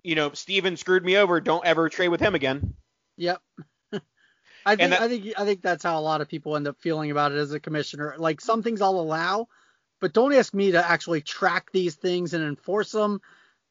[0.03, 1.39] you know, Steven screwed me over.
[1.39, 2.73] Don't ever trade with him again.
[3.17, 3.41] Yep.
[4.65, 6.77] I think that- I think I think that's how a lot of people end up
[6.79, 8.15] feeling about it as a commissioner.
[8.17, 9.47] Like some things I'll allow,
[9.99, 13.21] but don't ask me to actually track these things and enforce them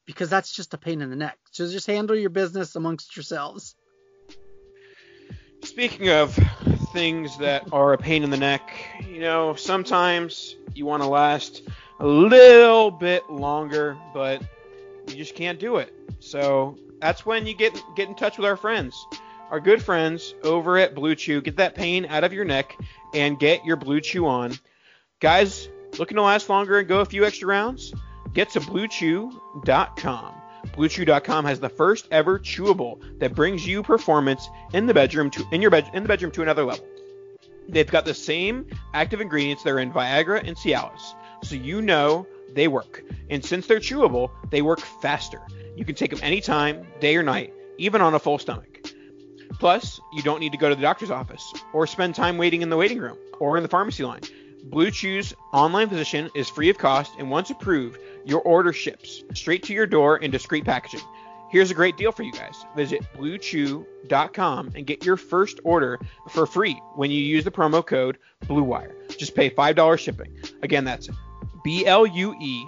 [0.06, 1.38] because that's just a pain in the neck.
[1.50, 3.74] So just handle your business amongst yourselves.
[5.62, 6.34] Speaking of
[6.92, 8.62] things that are a pain in the neck,
[9.08, 11.62] you know, sometimes you want to last
[11.98, 14.42] a little bit longer, but
[15.08, 15.92] you just can't do it.
[16.20, 18.94] So that's when you get get in touch with our friends,
[19.50, 21.40] our good friends over at Blue Chew.
[21.40, 22.76] Get that pain out of your neck
[23.14, 24.54] and get your Blue Chew on.
[25.20, 27.94] Guys, looking to last longer and go a few extra rounds?
[28.34, 30.34] Get to BlueChew.com.
[30.66, 35.62] BlueChew.com has the first ever chewable that brings you performance in the bedroom to in
[35.62, 36.86] your bed in the bedroom to another level.
[37.68, 42.26] They've got the same active ingredients that are in Viagra and Cialis, so you know
[42.52, 43.02] they work.
[43.30, 45.40] And since they're chewable, they work faster.
[45.74, 48.75] You can take them anytime, day or night, even on a full stomach.
[49.58, 52.70] Plus, you don't need to go to the doctor's office or spend time waiting in
[52.70, 54.20] the waiting room or in the pharmacy line.
[54.64, 59.62] Blue Chew's online physician is free of cost, and once approved, your order ships straight
[59.64, 61.00] to your door in discreet packaging.
[61.48, 62.64] Here's a great deal for you guys.
[62.74, 68.18] Visit bluechew.com and get your first order for free when you use the promo code
[68.46, 69.16] BLUEWIRE.
[69.16, 70.36] Just pay $5 shipping.
[70.62, 71.08] Again, that's
[71.62, 72.64] B L U E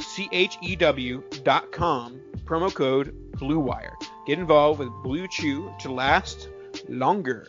[0.00, 3.92] C H E W.com, promo code BLUEWIRE.
[4.24, 6.48] Get involved with Blue Chew to last
[6.88, 7.48] longer.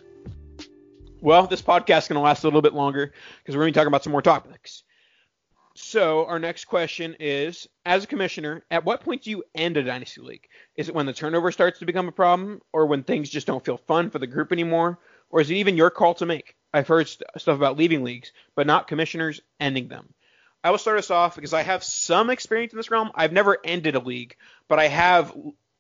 [1.22, 3.78] Well, this podcast is going to last a little bit longer because we're going to
[3.78, 4.84] be talking about some more topics.
[5.76, 9.84] So our next question is, as a commissioner, at what point do you end a
[9.84, 10.48] dynasty league?
[10.76, 13.64] Is it when the turnover starts to become a problem, or when things just don't
[13.64, 14.98] feel fun for the group anymore,
[15.30, 16.56] or is it even your call to make?
[16.74, 20.14] I've heard st- stuff about leaving leagues, but not commissioners ending them.
[20.64, 23.12] I will start us off because I have some experience in this realm.
[23.14, 24.36] I've never ended a league,
[24.68, 25.36] but I have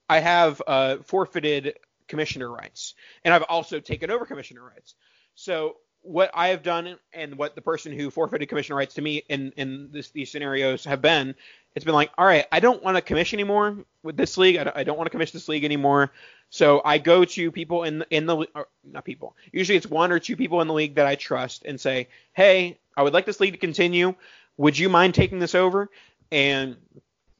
[0.10, 4.96] I have uh, forfeited commissioner rights, and I've also taken over commissioner rights.
[5.36, 9.24] So what I have done and what the person who forfeited commissioner rights to me
[9.30, 11.34] in in this, these scenarios have been,
[11.76, 14.58] it's been like, all right, I don't want to commission anymore with this league.
[14.58, 16.12] I don't, I don't want to commission this league anymore.
[16.50, 18.46] So I go to people in in the
[18.84, 19.36] not people.
[19.52, 22.78] Usually it's one or two people in the league that I trust and say, hey,
[22.96, 24.14] I would like this league to continue.
[24.58, 25.90] Would you mind taking this over?
[26.32, 26.76] And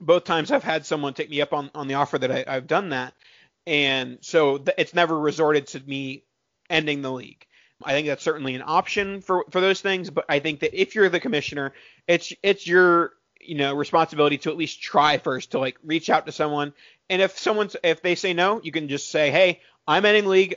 [0.06, 2.68] both times I've had someone take me up on on the offer that I, I've
[2.68, 3.14] done that.
[3.66, 6.26] And so th- it's never resorted to me
[6.70, 7.46] ending the league.
[7.84, 10.96] I think that's certainly an option for for those things, but I think that if
[10.96, 11.74] you're the commissioner,
[12.08, 16.26] it's it's your you know responsibility to at least try first to like reach out
[16.26, 16.74] to someone.
[17.10, 20.56] And if someone's if they say no, you can just say, hey, I'm ending league.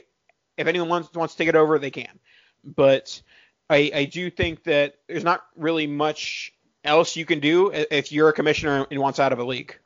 [0.57, 2.19] If anyone wants wants to take it over, they can.
[2.63, 3.21] But
[3.69, 6.53] I I do think that there's not really much
[6.87, 9.77] else you can do if you're a commissioner and wants out of a league.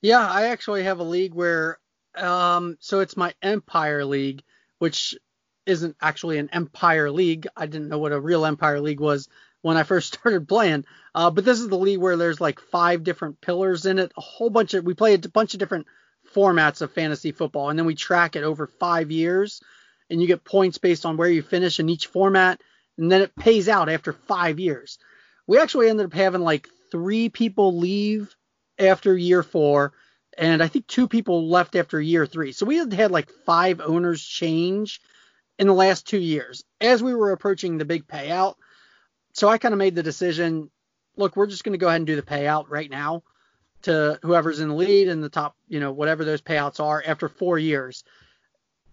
[0.00, 1.78] Yeah, I actually have a league where
[2.16, 4.42] um so it's my Empire League,
[4.78, 5.16] which
[5.66, 7.46] isn't actually an Empire League.
[7.56, 9.28] I didn't know what a real Empire League was
[9.62, 10.84] when I first started playing.
[11.14, 14.20] Uh, but this is the league where there's like five different pillars in it, a
[14.20, 15.86] whole bunch of we play a bunch of different
[16.34, 19.62] formats of fantasy football, and then we track it over five years,
[20.10, 22.60] and you get points based on where you finish in each format,
[22.98, 24.98] and then it pays out after five years.
[25.46, 28.34] We actually ended up having like three people leave
[28.78, 29.92] after year four,
[30.36, 32.52] and I think two people left after year three.
[32.52, 35.00] So we had had like five owners change
[35.58, 38.54] in the last two years as we were approaching the big payout.
[39.32, 40.70] So I kind of made the decision
[41.16, 43.22] look, we're just going to go ahead and do the payout right now
[43.82, 47.28] to whoever's in the lead and the top, you know, whatever those payouts are after
[47.28, 48.04] four years.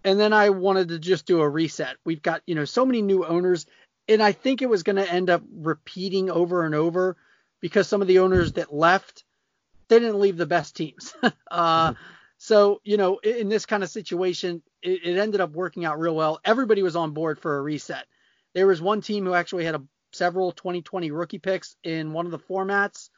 [0.04, 1.96] And then I wanted to just do a reset.
[2.04, 3.66] We've got, you know, so many new owners,
[4.08, 7.16] and I think it was going to end up repeating over and over
[7.60, 9.24] because some of the owners that left,
[9.88, 11.14] they didn't leave the best teams.
[11.50, 12.02] uh, mm-hmm.
[12.38, 16.16] So, you know, in this kind of situation, it, it, ended up working out real
[16.16, 16.40] well.
[16.44, 18.04] Everybody was on board for a reset.
[18.52, 22.32] There was one team who actually had a, several 2020 rookie picks in one of
[22.32, 23.10] the formats,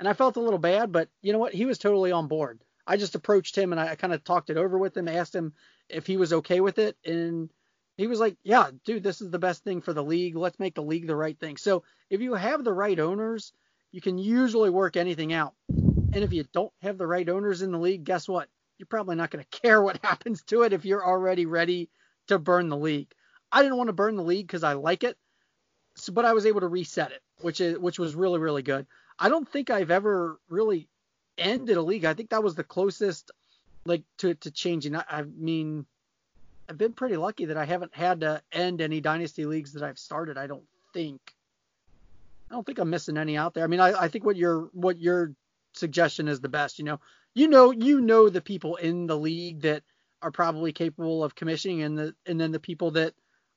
[0.00, 1.54] and I felt a little bad, but you know what?
[1.54, 2.60] He was totally on board.
[2.84, 5.34] I just approached him and I, I kind of talked it over with him, asked
[5.34, 5.52] him
[5.88, 7.50] if he was okay with it, and
[7.96, 10.36] he was like, "Yeah, dude, this is the best thing for the league.
[10.36, 13.52] Let's make the league the right thing." So if you have the right owners,
[13.90, 15.54] you can usually work anything out.
[15.68, 18.48] And if you don't have the right owners in the league, guess what?
[18.82, 21.88] you're probably not going to care what happens to it if you're already ready
[22.26, 23.12] to burn the league.
[23.50, 25.16] I didn't want to burn the league because I like it,
[25.94, 28.86] so, but I was able to reset it, which is which was really really good.
[29.18, 30.88] I don't think I've ever really
[31.36, 32.06] ended a league.
[32.06, 33.30] I think that was the closest
[33.84, 34.96] like to to changing.
[34.96, 35.84] I, I mean,
[36.72, 39.98] I've been pretty lucky that I haven't had to end any dynasty leagues that I've
[39.98, 40.38] started.
[40.38, 41.20] I don't think.
[42.50, 43.62] I don't think I'm missing any out there.
[43.62, 45.34] I mean, I, I think what your what your
[45.74, 46.78] suggestion is the best.
[46.78, 47.00] You know,
[47.34, 49.82] you know you know the people in the league that
[50.22, 53.12] are probably capable of commissioning and the and then the people that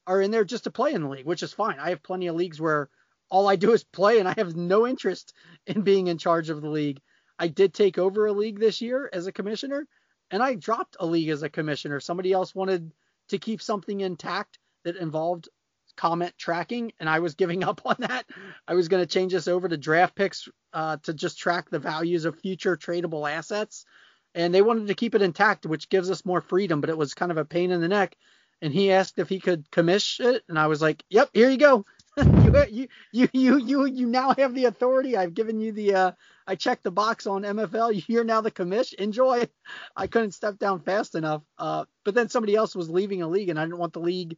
[0.05, 1.79] are in there just to play in the league, which is fine.
[1.79, 2.89] I have plenty of leagues where
[3.29, 5.31] all I do is play and I have no interest
[5.67, 6.99] in being in charge of the league.
[7.39, 9.87] I did take over a league this year as a commissioner
[10.31, 12.01] and I dropped a league as a commissioner.
[12.01, 12.91] Somebody else wanted
[13.29, 15.49] to keep something intact that involved
[15.95, 18.25] comment tracking and I was giving up on that.
[18.67, 21.79] I was going to change this over to draft picks uh, to just track the
[21.79, 23.85] values of future tradable assets.
[24.33, 27.13] And they wanted to keep it intact, which gives us more freedom, but it was
[27.13, 28.17] kind of a pain in the neck.
[28.61, 31.57] And he asked if he could commission it, and I was like, "Yep, here you
[31.57, 31.85] go.
[32.71, 35.17] you, you, you, you, you now have the authority.
[35.17, 35.93] I've given you the.
[35.95, 36.11] Uh,
[36.47, 38.03] I checked the box on MFL.
[38.07, 38.93] You're now the commish.
[38.93, 39.47] Enjoy.
[39.95, 41.41] I couldn't step down fast enough.
[41.57, 44.37] Uh, but then somebody else was leaving a league, and I didn't want the league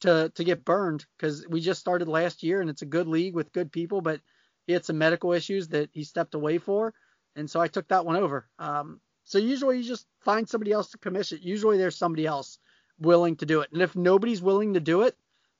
[0.00, 3.34] to to get burned because we just started last year, and it's a good league
[3.34, 4.20] with good people, but
[4.66, 6.94] he had some medical issues that he stepped away for,
[7.36, 8.48] and so I took that one over.
[8.58, 11.40] Um, so usually you just find somebody else to commission.
[11.42, 12.58] Usually there's somebody else
[12.98, 15.16] willing to do it, and if nobody's willing to do it,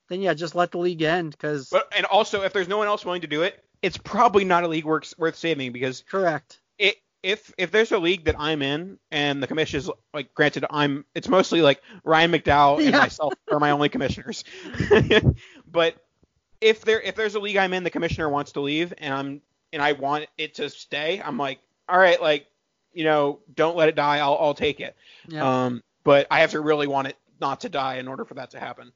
[0.09, 1.73] then yeah, just let the league end because.
[1.95, 4.67] And also if there's no one else willing to do it, it's probably not a
[4.67, 6.03] league worth worth saving because.
[6.09, 6.59] Correct.
[6.77, 10.65] It if if there's a league that I'm in and the commission is like granted
[10.69, 12.97] I'm it's mostly like Ryan McDowell and yeah.
[12.99, 14.43] myself are my only commissioners.
[15.71, 15.95] but
[16.61, 19.41] if there if there's a league I'm in, the commissioner wants to leave, and I'm
[19.71, 22.47] and I want it to stay, I'm like, all right, like
[22.93, 24.17] you know, don't let it die.
[24.17, 24.95] I'll I'll take it.
[25.27, 25.65] Yeah.
[25.65, 28.51] Um, but I have to really want it not to die in order for that
[28.51, 28.91] to happen.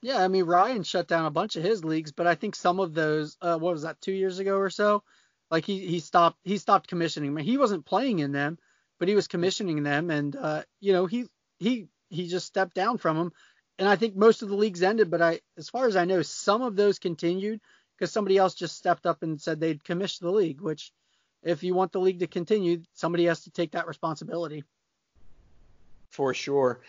[0.00, 2.80] Yeah, I mean Ryan shut down a bunch of his leagues, but I think some
[2.80, 5.02] of those, uh, what was that, two years ago or so?
[5.50, 7.30] Like he he stopped he stopped commissioning.
[7.30, 8.58] I mean, he wasn't playing in them,
[8.98, 11.26] but he was commissioning them, and uh, you know he
[11.58, 13.32] he he just stepped down from them.
[13.78, 16.22] And I think most of the leagues ended, but I, as far as I know,
[16.22, 17.60] some of those continued
[17.96, 20.60] because somebody else just stepped up and said they'd commission the league.
[20.60, 20.92] Which,
[21.42, 24.64] if you want the league to continue, somebody has to take that responsibility.
[26.10, 26.80] For sure.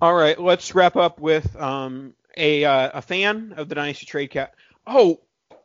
[0.00, 4.28] All right, let's wrap up with um, a uh, a fan of the Dynasty Trade
[4.28, 4.54] Cat.
[4.86, 5.20] Oh,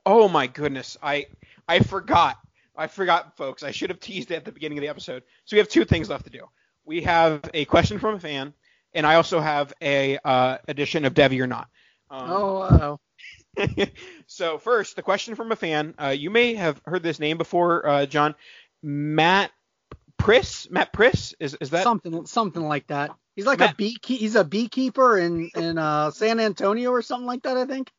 [0.06, 1.28] oh my goodness, I
[1.68, 2.38] I forgot.
[2.76, 3.64] I forgot, folks.
[3.64, 5.24] I should have teased it at the beginning of the episode.
[5.46, 6.46] So we have two things left to do.
[6.86, 8.54] We have a question from a fan,
[8.94, 11.68] and I also have a uh, edition of Devy or Not.
[12.10, 13.00] Um, oh,
[14.28, 15.96] so first, the question from a fan.
[16.02, 18.36] Uh, you may have heard this name before, uh, John.
[18.84, 19.52] Matt
[20.18, 20.70] Priss.
[20.70, 23.12] Matt Priss is is that something something like that?
[23.38, 27.28] He's like Matt, a bee he's a beekeeper in in uh, San Antonio or something
[27.28, 27.92] like that, I think.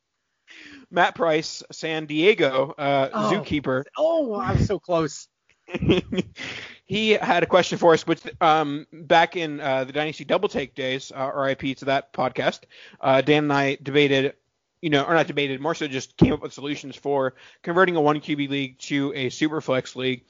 [0.91, 3.85] Matt Price, San Diego uh, oh, zookeeper.
[3.97, 5.29] Oh, I was so close.
[6.87, 10.75] he had a question for us, which um, back in uh, the Dynasty Double Take
[10.75, 12.63] days, uh, RIP to that podcast,
[13.01, 14.35] uh, Dan and I debated,
[14.83, 18.01] you know, or not debated, more so just came up with solutions for converting a
[18.01, 20.25] one QB league to a super flex league.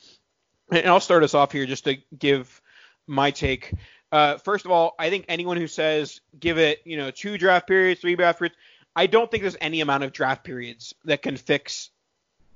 [0.71, 2.61] And I'll start us off here just to give
[3.07, 3.73] my take.
[4.11, 7.67] Uh, first of all, I think anyone who says give it, you know, two draft
[7.67, 8.57] periods, three draft periods,
[8.97, 11.91] I don't think there's any amount of draft periods that can fix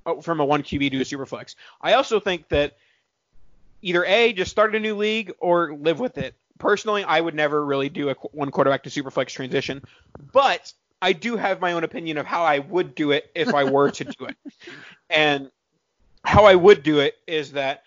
[0.05, 1.55] uh, from a one QB to a super flex.
[1.81, 2.77] I also think that
[3.81, 6.35] either a just start a new league or live with it.
[6.57, 9.83] Personally, I would never really do a one quarterback to super flex transition,
[10.31, 13.65] but I do have my own opinion of how I would do it if I
[13.65, 14.37] were to do it.
[15.09, 15.51] And
[16.23, 17.83] how I would do it is that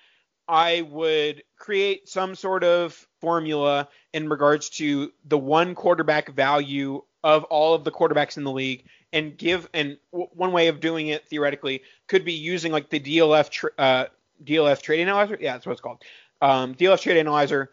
[0.49, 7.45] I would create some sort of formula in regards to the one quarterback value of
[7.45, 11.09] all of the quarterbacks in the league and give and w- one way of doing
[11.09, 14.07] it theoretically could be using like the DLF tr- uh,
[14.45, 15.37] DLF trade analyzer.
[15.41, 16.03] Yeah, that's what it's called.
[16.41, 17.71] Um, DLF trade analyzer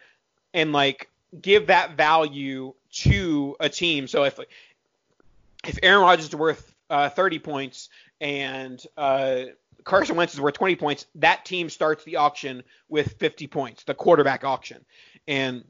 [0.54, 1.10] and like
[1.40, 4.08] give that value to a team.
[4.08, 4.40] So if
[5.68, 7.90] if Aaron Rodgers is worth uh, 30 points
[8.22, 9.44] and uh,
[9.84, 13.94] Carson Wentz is worth 20 points, that team starts the auction with 50 points, the
[13.94, 14.84] quarterback auction,
[15.28, 15.64] and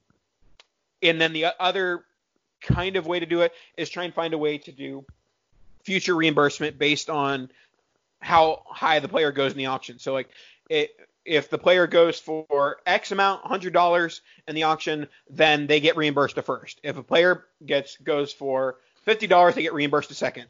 [1.02, 2.06] and then the other
[2.62, 5.06] kind of way to do it is try and find a way to do
[5.84, 7.52] future reimbursement based on
[8.22, 10.00] how high the player goes in the auction.
[10.00, 10.30] So like
[10.70, 10.92] it,
[11.26, 15.98] if the player goes for X amount, hundred dollars in the auction, then they get
[15.98, 16.80] reimbursed a first.
[16.84, 20.48] If a player gets goes for fifty dollars, they get reimbursed a second.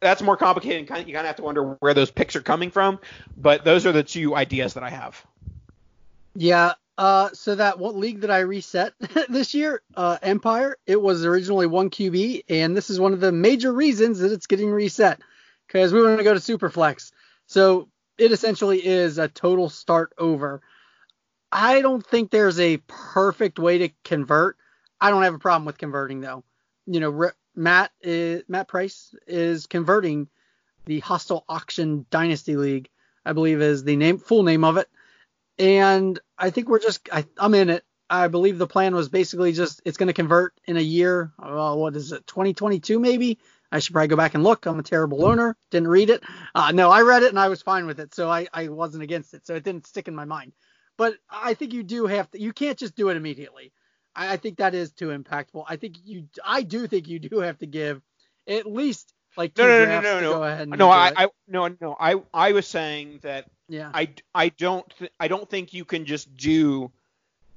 [0.00, 0.78] That's more complicated.
[0.78, 2.98] And kind of, you kind of have to wonder where those picks are coming from.
[3.36, 5.24] But those are the two ideas that I have.
[6.34, 8.94] Yeah, uh, so that what league that I reset
[9.28, 13.32] this year, uh, Empire, it was originally one QB, and this is one of the
[13.32, 15.20] major reasons that it's getting reset
[15.66, 17.12] because we want to go to Superflex.
[17.46, 20.62] So it essentially is a total start over.
[21.52, 24.56] I don't think there's a perfect way to convert.
[25.00, 26.44] I don't have a problem with converting though.
[26.86, 30.28] You know, Matt is, Matt Price is converting
[30.84, 32.90] the Hostile Auction Dynasty League,
[33.24, 34.88] I believe is the name full name of it
[35.58, 37.84] and I think we're just I, am in it.
[38.08, 41.32] I believe the plan was basically just it's going to convert in a year.
[41.38, 42.26] Uh, what is it?
[42.26, 43.38] 2022 maybe.
[43.72, 44.64] I should probably go back and look.
[44.64, 45.56] I'm a terrible owner.
[45.70, 46.22] Didn't read it.
[46.54, 49.02] Uh, no, I read it and I was fine with it, so I, I wasn't
[49.02, 49.44] against it.
[49.44, 50.52] So it didn't stick in my mind.
[50.96, 52.40] But I think you do have to.
[52.40, 53.72] You can't just do it immediately.
[54.16, 55.64] I, I think that is too impactful.
[55.68, 56.28] I think you.
[56.44, 58.02] I do think you do have to give
[58.48, 60.76] at least like no, no, no, no, no, no.
[60.76, 61.96] no, I, I, no, no.
[62.00, 63.90] I, I was saying that yeah.
[63.92, 66.90] I, I don't th- I don't think you can just do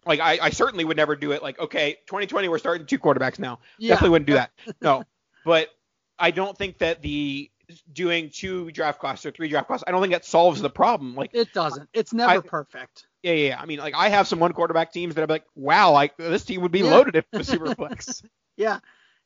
[0.05, 3.39] like I, I certainly would never do it like okay 2020 we're starting two quarterbacks
[3.39, 3.89] now yeah.
[3.89, 4.51] definitely wouldn't do that
[4.81, 5.03] no
[5.45, 5.69] but
[6.17, 7.49] I don't think that the
[7.93, 11.15] doing two draft classes or three draft classes I don't think that solves the problem
[11.15, 14.39] like it doesn't it's never I, perfect yeah yeah I mean like I have some
[14.39, 16.91] one quarterback teams that I'm like wow like this team would be yeah.
[16.91, 18.23] loaded if it the superflex
[18.57, 18.79] yeah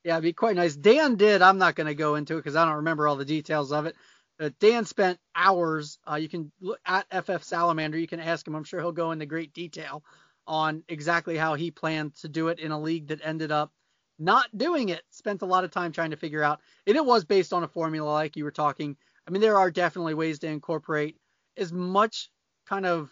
[0.04, 2.56] yeah it'd be quite nice Dan did I'm not going to go into it because
[2.56, 3.96] I don't remember all the details of it
[4.40, 6.00] uh, Dan spent hours.
[6.10, 7.98] Uh, you can look at FF Salamander.
[7.98, 8.56] You can ask him.
[8.56, 10.04] I'm sure he'll go into great detail
[10.48, 13.72] on exactly how he planned to do it in a league that ended up
[14.20, 15.02] not doing it.
[15.12, 17.68] Spent a lot of time trying to figure out, and it was based on a
[17.68, 18.98] formula like you were talking.
[19.28, 21.18] I mean, there are definitely ways to incorporate
[21.56, 22.30] as much
[22.68, 23.12] kind of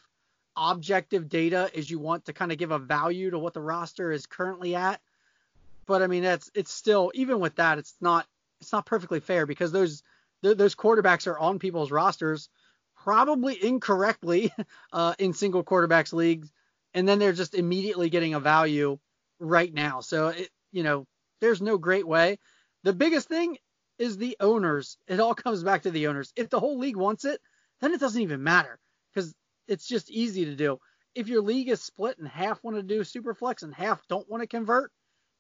[0.56, 4.12] objective data as you want to kind of give a value to what the roster
[4.12, 5.00] is currently at.
[5.88, 8.28] But I mean, that's it's still even with that, it's not
[8.60, 10.04] it's not perfectly fair because those
[10.44, 12.50] th- those quarterbacks are on people's rosters
[13.04, 14.54] probably incorrectly
[14.94, 16.52] uh, in single quarterbacks leagues,
[16.94, 19.00] and then they're just immediately getting a value
[19.40, 20.02] right now.
[20.02, 21.06] So it, you know,
[21.40, 22.38] there's no great way.
[22.84, 23.58] The biggest thing
[23.98, 24.98] is the owners.
[25.08, 26.32] It all comes back to the owners.
[26.36, 27.42] If the whole league wants it,
[27.80, 28.80] then it doesn't even matter
[29.68, 30.80] it's just easy to do.
[31.16, 34.42] If your league is split and half want to do Superflex and half don't want
[34.42, 34.92] to convert,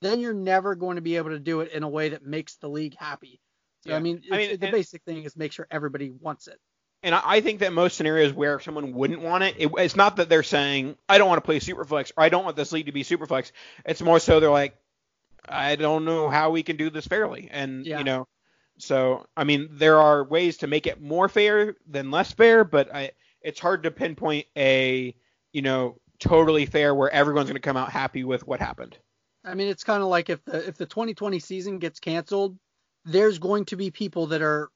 [0.02, 2.56] then you're never going to be able to do it in a way that makes
[2.56, 3.40] the league happy.
[3.84, 3.98] So, Yeah.
[3.98, 6.60] I mean, I mean, the and- basic thing is make sure everybody wants it.
[7.04, 10.18] And I I think that most scenarios where someone wouldn't want it, it, it's not
[10.18, 12.86] that they're saying I don't want to play Superflex or I don't want this league
[12.88, 13.52] to be Superflex.
[13.86, 14.76] It's more so they're like,
[15.50, 17.98] I don't know how we can do this fairly, and Yeah.
[17.98, 18.28] you know,
[18.78, 22.94] so I mean there are ways to make it more fair than less fair, but
[22.94, 23.12] I,
[23.42, 25.16] it's hard to pinpoint a
[25.54, 28.98] you know totally fair where everyone's going to come out happy with what happened.
[29.44, 32.58] I mean, it's kind of like if the if the 2020 season gets canceled,
[33.06, 34.70] there's going to be people that are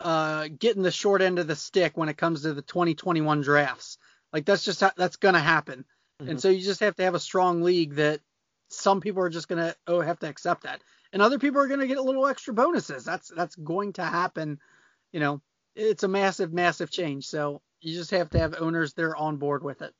[0.00, 3.98] uh, getting the short end of the stick when it comes to the 2021 drafts.
[4.32, 5.84] Like that's just ha- that's gonna happen,
[6.20, 6.30] Mhm.
[6.30, 8.20] and so you just have to have a strong league that
[8.68, 10.82] some people are just gonna oh have to accept that,
[11.12, 13.04] and other people are gonna get a little extra bonuses.
[13.04, 14.58] That's that's going to happen.
[15.12, 15.42] You know,
[15.76, 17.28] it's a massive massive change.
[17.28, 19.94] So you just have to have owners that are on board with it.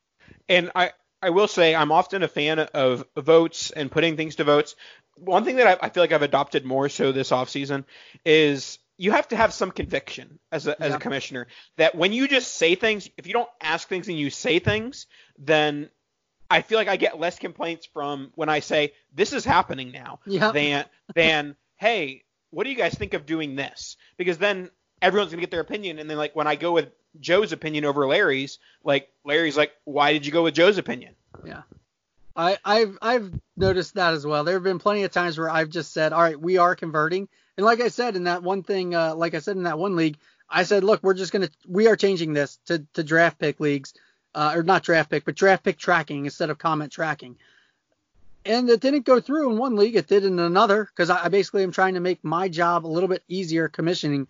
[0.49, 4.43] And I, I will say I'm often a fan of votes and putting things to
[4.43, 4.75] votes.
[5.15, 7.85] One thing that I, I feel like I've adopted more so this offseason
[8.25, 10.95] is you have to have some conviction as a, as Yeah.
[10.95, 11.47] a commissioner
[11.77, 15.07] that when you just say things, if you don't ask things and you say things,
[15.37, 15.89] then
[16.49, 20.19] I feel like I get less complaints from when I say this is happening now
[20.25, 20.51] Yeah.
[20.51, 23.97] than than hey, what do you guys think of doing this?
[24.17, 24.69] Because then
[25.05, 26.89] everyone's gonna get their opinion, and then like when I go with
[27.19, 31.13] Joe's opinion over Larry's, like Larry's like, why did you go with Joe's opinion?
[31.45, 31.61] Yeah.
[32.35, 34.43] I, I've I've noticed that as well.
[34.43, 37.29] There have been plenty of times where I've just said, all right, we are converting,
[37.55, 39.95] and like I said in that one thing, uh, like I said in that one
[39.95, 40.17] league,
[40.49, 43.93] I said, look, we're just gonna we are changing this to to draft pick leagues,
[44.33, 47.37] uh, or not draft pick, but draft pick tracking instead of comment tracking.
[48.45, 51.27] And it didn't go through in one league, it did in another, because I, I
[51.29, 54.27] basically am trying to make my job a little bit easier commissioning.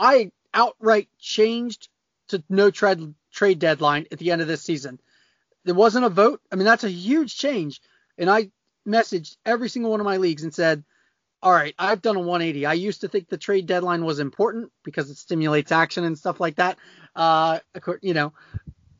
[0.00, 1.88] I outright changed
[2.28, 4.98] to no trade trade deadline at the end of this season
[5.64, 6.40] there wasn't a vote.
[6.50, 7.80] I mean, that's a huge change.
[8.18, 8.50] And I
[8.86, 10.84] messaged every single one of my leagues and said,
[11.42, 12.66] all right, I've done a 180.
[12.66, 16.40] I used to think the trade deadline was important because it stimulates action and stuff
[16.40, 16.78] like that.
[17.16, 17.60] Uh,
[18.02, 18.32] you know,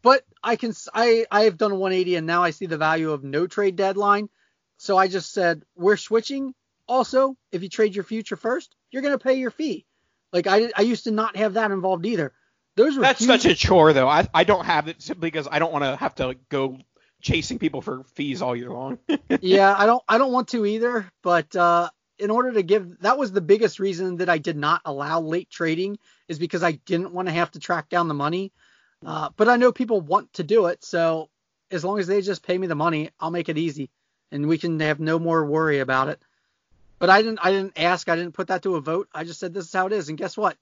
[0.02, 3.10] but I can, I, I have done a 180 and now I see the value
[3.10, 4.30] of no trade deadline.
[4.78, 6.54] So I just said, we're switching.
[6.88, 9.86] Also, if you trade your future first, you're going to pay your fee.
[10.32, 12.32] Like I, I used to not have that involved either.
[12.76, 14.08] Those were That's huge- such a chore though.
[14.08, 16.78] I I don't have it simply because I don't want to have to go
[17.22, 18.98] chasing people for fees all year long.
[19.40, 23.18] yeah, I don't I don't want to either, but uh in order to give that
[23.18, 27.12] was the biggest reason that I did not allow late trading is because I didn't
[27.12, 28.52] want to have to track down the money.
[29.04, 31.30] Uh, but I know people want to do it, so
[31.70, 33.88] as long as they just pay me the money, I'll make it easy,
[34.30, 36.20] and we can have no more worry about it.
[37.00, 39.08] But I didn't I didn't ask, I didn't put that to a vote.
[39.12, 40.56] I just said this is how it is, and guess what?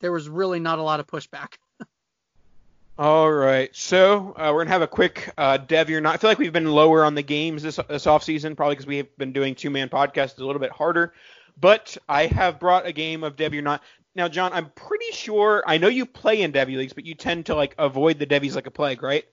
[0.00, 1.54] There was really not a lot of pushback.
[2.98, 6.14] All right, so uh, we're gonna have a quick uh, Dev or not.
[6.14, 8.86] I feel like we've been lower on the games this this off season, probably because
[8.86, 11.14] we have been doing two man podcasts a little bit harder.
[11.60, 13.82] But I have brought a game of Dev or not.
[14.14, 17.46] Now, John, I'm pretty sure I know you play in Devy leagues, but you tend
[17.46, 19.24] to like avoid the Devies like a plague, right?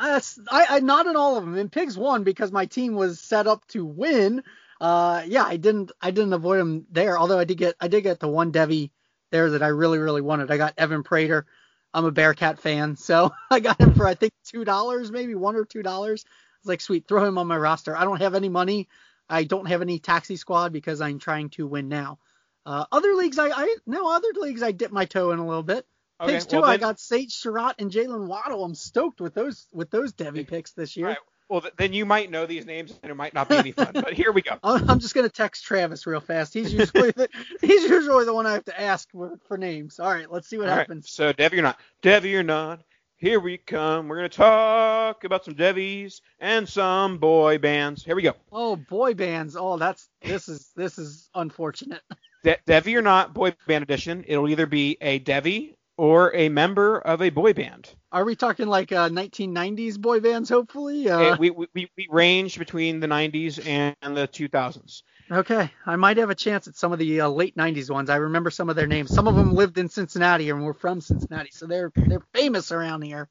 [0.00, 1.58] That's I, I not in all of them.
[1.58, 4.42] In Pigs won because my team was set up to win.
[4.80, 7.18] Uh, yeah, I didn't I didn't avoid him there.
[7.18, 8.90] Although I did get I did get the one Devy
[9.30, 10.50] there that I really really wanted.
[10.50, 11.46] I got Evan Prater.
[11.94, 15.56] I'm a Bearcat fan, so I got him for I think two dollars, maybe one
[15.56, 16.24] or two dollars.
[16.26, 16.30] I
[16.62, 17.96] was like, sweet, throw him on my roster.
[17.96, 18.88] I don't have any money.
[19.28, 22.18] I don't have any taxi squad because I'm trying to win now.
[22.64, 25.62] Uh, other leagues, I, I no other leagues I dip my toe in a little
[25.62, 25.86] bit.
[26.20, 26.60] Okay, Picks too.
[26.60, 28.64] well I got Sage Surratt and Jaylen Waddle.
[28.64, 31.08] I'm stoked with those with those Devy picks this year.
[31.08, 31.18] Right,
[31.48, 33.90] Well, then you might know these names, and it might not be any fun.
[33.94, 34.58] but here we go.
[34.62, 36.52] I'm just gonna text Travis real fast.
[36.52, 37.28] He's usually the,
[37.62, 39.98] he's usually the one I have to ask for, for names.
[39.98, 41.10] All right, let's see what All right, happens.
[41.10, 42.82] so Devy or not, Devy or not,
[43.16, 44.08] here we come.
[44.08, 48.04] We're gonna talk about some Devies and some boy bands.
[48.04, 48.34] Here we go.
[48.52, 49.56] Oh, boy bands.
[49.56, 52.02] Oh, that's this is this is unfortunate.
[52.44, 54.24] De- Devy or not, boy band edition.
[54.28, 57.90] It'll either be a Devy or a member of a boy band.
[58.10, 60.48] Are we talking like uh, 1990s boy bands?
[60.48, 61.10] Hopefully.
[61.10, 65.02] Uh, Uh, we, we we we range between the 90s and the 2000s.
[65.30, 68.08] okay, I might have a chance at some of the uh, late 90s ones.
[68.08, 69.12] I remember some of their names.
[69.12, 73.02] Some of them lived in Cincinnati and were from Cincinnati, so they're they're famous around
[73.02, 73.28] here.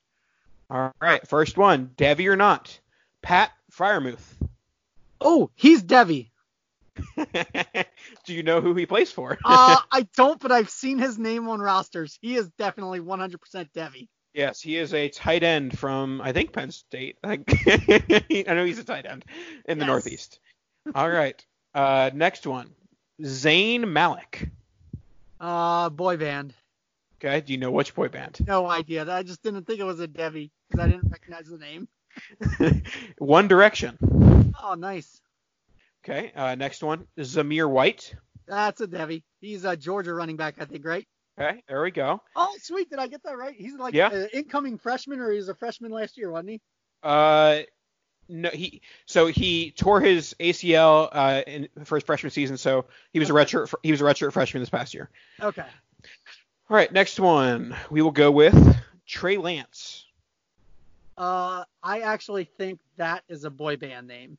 [0.69, 2.77] All right, first one, Devy or not,
[3.21, 4.19] Pat Freiermuth.
[5.21, 6.29] Oh, he's Devy.
[8.25, 9.37] Do you know who he plays for?
[9.43, 12.17] Uh, I don't, but I've seen his name on rosters.
[12.21, 13.37] He is definitely 100%
[13.75, 14.07] Devy.
[14.33, 17.17] Yes, he is a tight end from I think Penn State.
[17.23, 17.39] I,
[18.47, 19.25] I know he's a tight end
[19.65, 20.39] in the Northeast.
[20.93, 21.43] All right.
[21.73, 22.69] Uh, next one,
[23.21, 24.49] Zayn Malik.
[25.39, 26.53] Uh, boy band.
[27.15, 28.37] Okay, do you know which boy band?
[28.45, 29.11] No idea.
[29.11, 31.87] I just didn't think it was a Devy because I didn't recognize the name.
[33.17, 33.97] One Direction.
[34.61, 35.19] Oh, nice.
[36.07, 38.15] Okay, uh, next one, Zamir White.
[38.47, 39.25] That's a Debbie.
[39.41, 41.05] He's a Georgia running back, I think, right?
[41.37, 42.21] Okay, there we go.
[42.35, 42.89] Oh, sweet.
[42.89, 43.53] Did I get that right?
[43.53, 44.11] He's like Yeah.
[44.11, 46.61] an incoming freshman, or he was a freshman last year, wasn't he?
[47.03, 47.59] Uh,
[48.29, 53.19] no, he so he tore his ACL uh, in for his freshman season, so he
[53.19, 53.73] was a redshirt.
[53.83, 55.09] He was a redshirt freshman this past year.
[55.41, 55.61] Okay.
[56.69, 60.05] All right, next one we will go with Trey Lance.
[61.17, 64.37] Uh, I actually think that is a boy band name.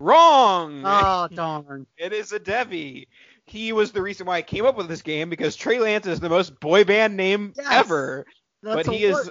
[0.00, 0.82] Wrong.
[0.84, 1.86] Oh, darn.
[1.96, 3.06] it is a Devy.
[3.46, 6.20] He was the reason why I came up with this game because Trey Lance is
[6.20, 7.66] the most boy band name Yes.
[7.72, 8.26] ever,
[8.62, 9.30] That's but he is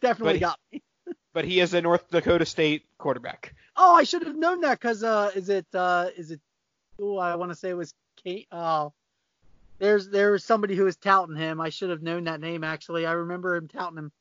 [0.00, 0.82] definitely got me.
[1.34, 3.54] but he is a North Dakota State quarterback.
[3.76, 6.40] Oh, I should have known that because uh, is it uh, is it?
[6.98, 8.46] Oh, I want to say it was Kate.
[8.52, 8.92] Oh,
[9.78, 11.60] there's there was somebody who was touting him.
[11.60, 13.04] I should have known that name actually.
[13.04, 14.12] I remember him touting him.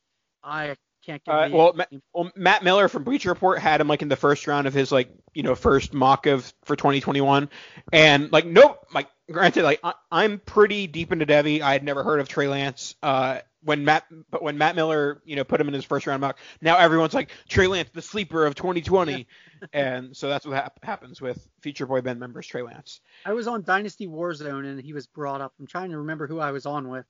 [0.44, 0.76] I
[1.06, 1.32] can't get.
[1.32, 2.02] Uh, well, Ma- name.
[2.14, 4.92] well, Matt Miller from Bleacher Report had him like in the first round of his
[4.92, 7.50] like you know first mock of for 2021,
[7.94, 11.62] and like nope, like granted, like I, I'm pretty deep into Devy.
[11.62, 12.96] I had never heard of Trey Lance.
[13.02, 16.22] Uh, when Matt, but when Matt Miller, you know, put him in his first round
[16.22, 19.28] mock, now everyone's like Trey Lance, the sleeper of 2020,
[19.74, 23.02] and so that's what hap- happens with future boy band members Trey Lance.
[23.26, 25.54] I was on Dynasty Warzone and he was brought up.
[25.60, 27.06] I'm trying to remember who I was on with.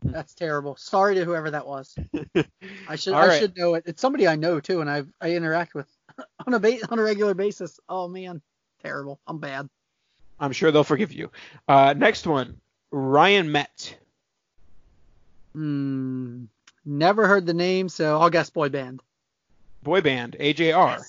[0.02, 0.76] That's terrible.
[0.76, 1.96] Sorry to whoever that was.
[2.88, 3.40] I should I right.
[3.40, 3.84] should know it.
[3.86, 5.88] It's somebody I know too, and I I interact with
[6.46, 7.80] on a ba- on a regular basis.
[7.88, 8.40] Oh man,
[8.82, 9.18] terrible.
[9.26, 9.68] I'm bad.
[10.40, 11.30] I'm sure they'll forgive you.
[11.66, 12.60] Uh, next one,
[12.92, 13.96] Ryan Met.
[15.52, 16.44] Hmm.
[16.84, 19.02] Never heard the name, so I'll guess boy band.
[19.82, 21.02] Boy band, AJR.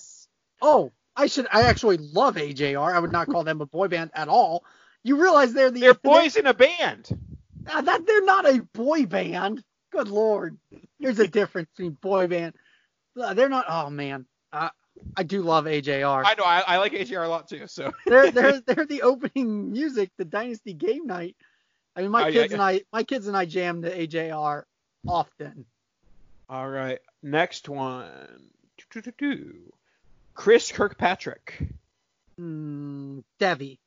[0.61, 1.47] Oh, I should.
[1.51, 2.93] I actually love AJR.
[2.93, 4.63] I would not call them a boy band at all.
[5.03, 7.17] You realize they're the They're boys in a band.
[7.67, 9.63] Ah, that they're not a boy band.
[9.91, 10.57] Good lord,
[10.99, 12.55] there's a difference between boy band.
[13.19, 13.65] Uh, They're not.
[13.67, 14.69] Oh man, uh,
[15.17, 16.23] I do love AJR.
[16.25, 17.67] I know, I, I like AJR a lot too.
[17.67, 21.35] So they're they're they're the opening music, the Dynasty game night.
[21.95, 24.63] I mean, my Oh, yeah, kids and I, my kids and I jam to AJR
[25.07, 25.65] often.
[26.49, 28.49] All right, next one.
[30.33, 31.61] Chris Kirkpatrick.
[32.37, 33.79] Hmm, Devy.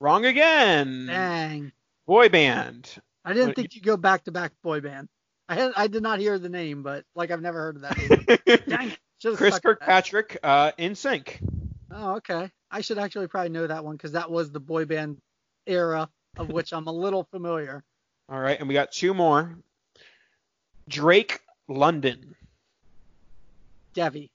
[0.00, 1.06] Wrong again.
[1.06, 1.72] Dang,
[2.06, 2.90] Boy band.
[3.24, 5.08] I didn't What- think you go back to back boy band.
[5.48, 8.64] I had I did not hear the name, but like I've never heard of that.
[8.68, 9.36] Dang it.
[9.36, 9.58] Chris.
[9.58, 11.38] Kirkpatrick, uh, NSYNC.
[11.90, 12.50] Oh, okay.
[12.70, 15.20] I should actually probably know that one because that was the boy band
[15.66, 17.82] era of which I'm a little familiar.
[18.28, 19.56] All right, and we got two more.
[20.88, 22.34] Drake London.
[23.94, 24.30] Devy.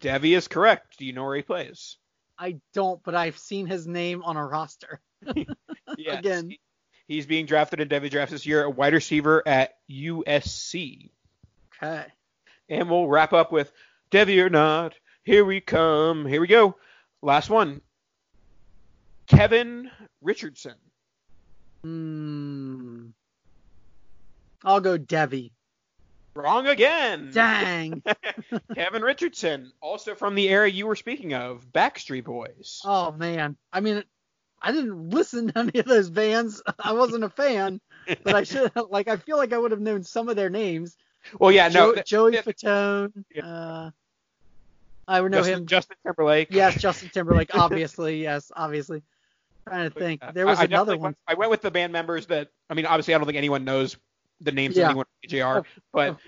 [0.00, 0.98] Devy is correct.
[0.98, 1.96] Do you know where he plays?
[2.38, 5.00] I don't, but I've seen his name on a roster.
[5.98, 6.20] Yes.
[6.20, 6.52] Again.
[7.08, 11.10] He- he's being drafted in Devy drafts this year, a wide receiver at USC.
[11.82, 12.04] Okay.
[12.68, 13.70] And we'll wrap up with
[14.10, 14.94] Devy or not.
[15.24, 16.26] Here we come.
[16.26, 16.76] Here we go.
[17.22, 17.80] Last one.
[19.26, 19.90] Kevin
[20.20, 20.74] Richardson.
[21.82, 23.06] Hmm.
[24.64, 25.50] I'll go Devy.
[26.34, 27.30] Wrong again.
[27.32, 28.02] Dang.
[28.74, 32.80] Kevin Richardson, also from the era you were speaking of, Backstreet Boys.
[32.84, 33.56] Oh man.
[33.72, 34.02] I mean,
[34.62, 36.62] I didn't listen to any of those bands.
[36.78, 37.80] I wasn't a fan,
[38.22, 38.70] but I should.
[38.90, 40.96] Like, I feel like I would have known some of their names.
[41.38, 41.72] well, yeah, no.
[41.90, 43.24] Jo- th- Joey th- Fatone.
[43.34, 43.46] Yeah.
[43.46, 43.90] Uh,
[45.08, 45.66] I would know Justin, him.
[45.66, 46.48] Justin Timberlake.
[46.50, 47.50] Yes, Justin Timberlake.
[47.54, 49.02] Obviously, yes, obviously.
[49.66, 50.22] Trying to think.
[50.32, 51.02] There was I- I another one.
[51.02, 52.48] Went, I went with the band members that.
[52.70, 53.96] I mean, obviously, I don't think anyone knows
[54.40, 54.84] the names Yeah.
[54.84, 56.18] of anyone at AJR, but.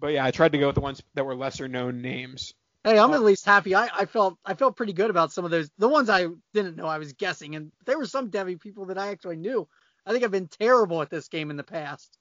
[0.00, 2.54] but yeah, I tried to go with the ones that were lesser known names.
[2.84, 2.98] Hey.
[2.98, 3.74] I'm at least happy.
[3.74, 5.68] I, I felt I felt pretty good about some of those.
[5.78, 8.98] The ones I didn't know I was guessing, and there were some Devy people that
[8.98, 9.68] I actually knew.
[10.06, 12.18] I think I've been terrible at this game in the past.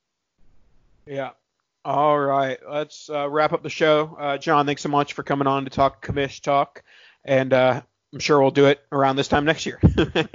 [1.05, 1.31] Yeah.
[1.85, 4.17] All right, let's uh, wrap up the show.
[4.19, 6.83] Uh, John, thanks so much for coming on to talk commish talk,
[7.23, 7.81] and uh,
[8.11, 9.79] I'm sure we'll do it around this time next year.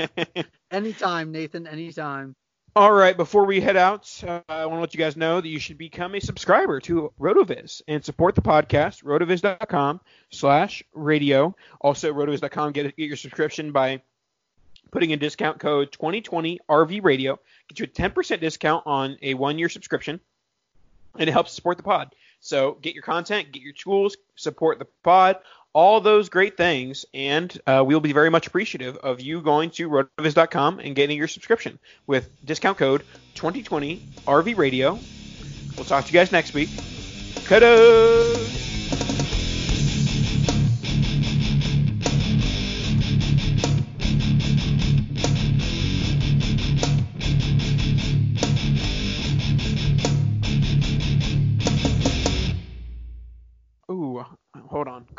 [0.70, 1.66] Anytime, Nathan.
[1.66, 2.36] Anytime.
[2.74, 5.48] All right, before we head out, uh, I want to let you guys know that
[5.48, 10.00] you should become a subscriber to RotoViz and support the podcast, rotoviz.com
[10.30, 11.54] slash radio.
[11.82, 14.00] Also, rotoviz.com, get, get your subscription by
[14.90, 17.38] putting in discount code 2020 RV Radio.
[17.68, 20.18] Get you a 10% discount on a one-year subscription,
[21.18, 22.14] and it helps support the pod.
[22.40, 25.36] So get your content, get your tools, support the pod,
[25.74, 29.88] all those great things, and uh, we'll be very much appreciative of you going to
[29.88, 33.02] rotoviz.com and getting your subscription with discount code
[33.34, 34.98] 2020 RV Radio.
[35.76, 36.68] We'll talk to you guys next week.
[37.46, 38.51] Kudos!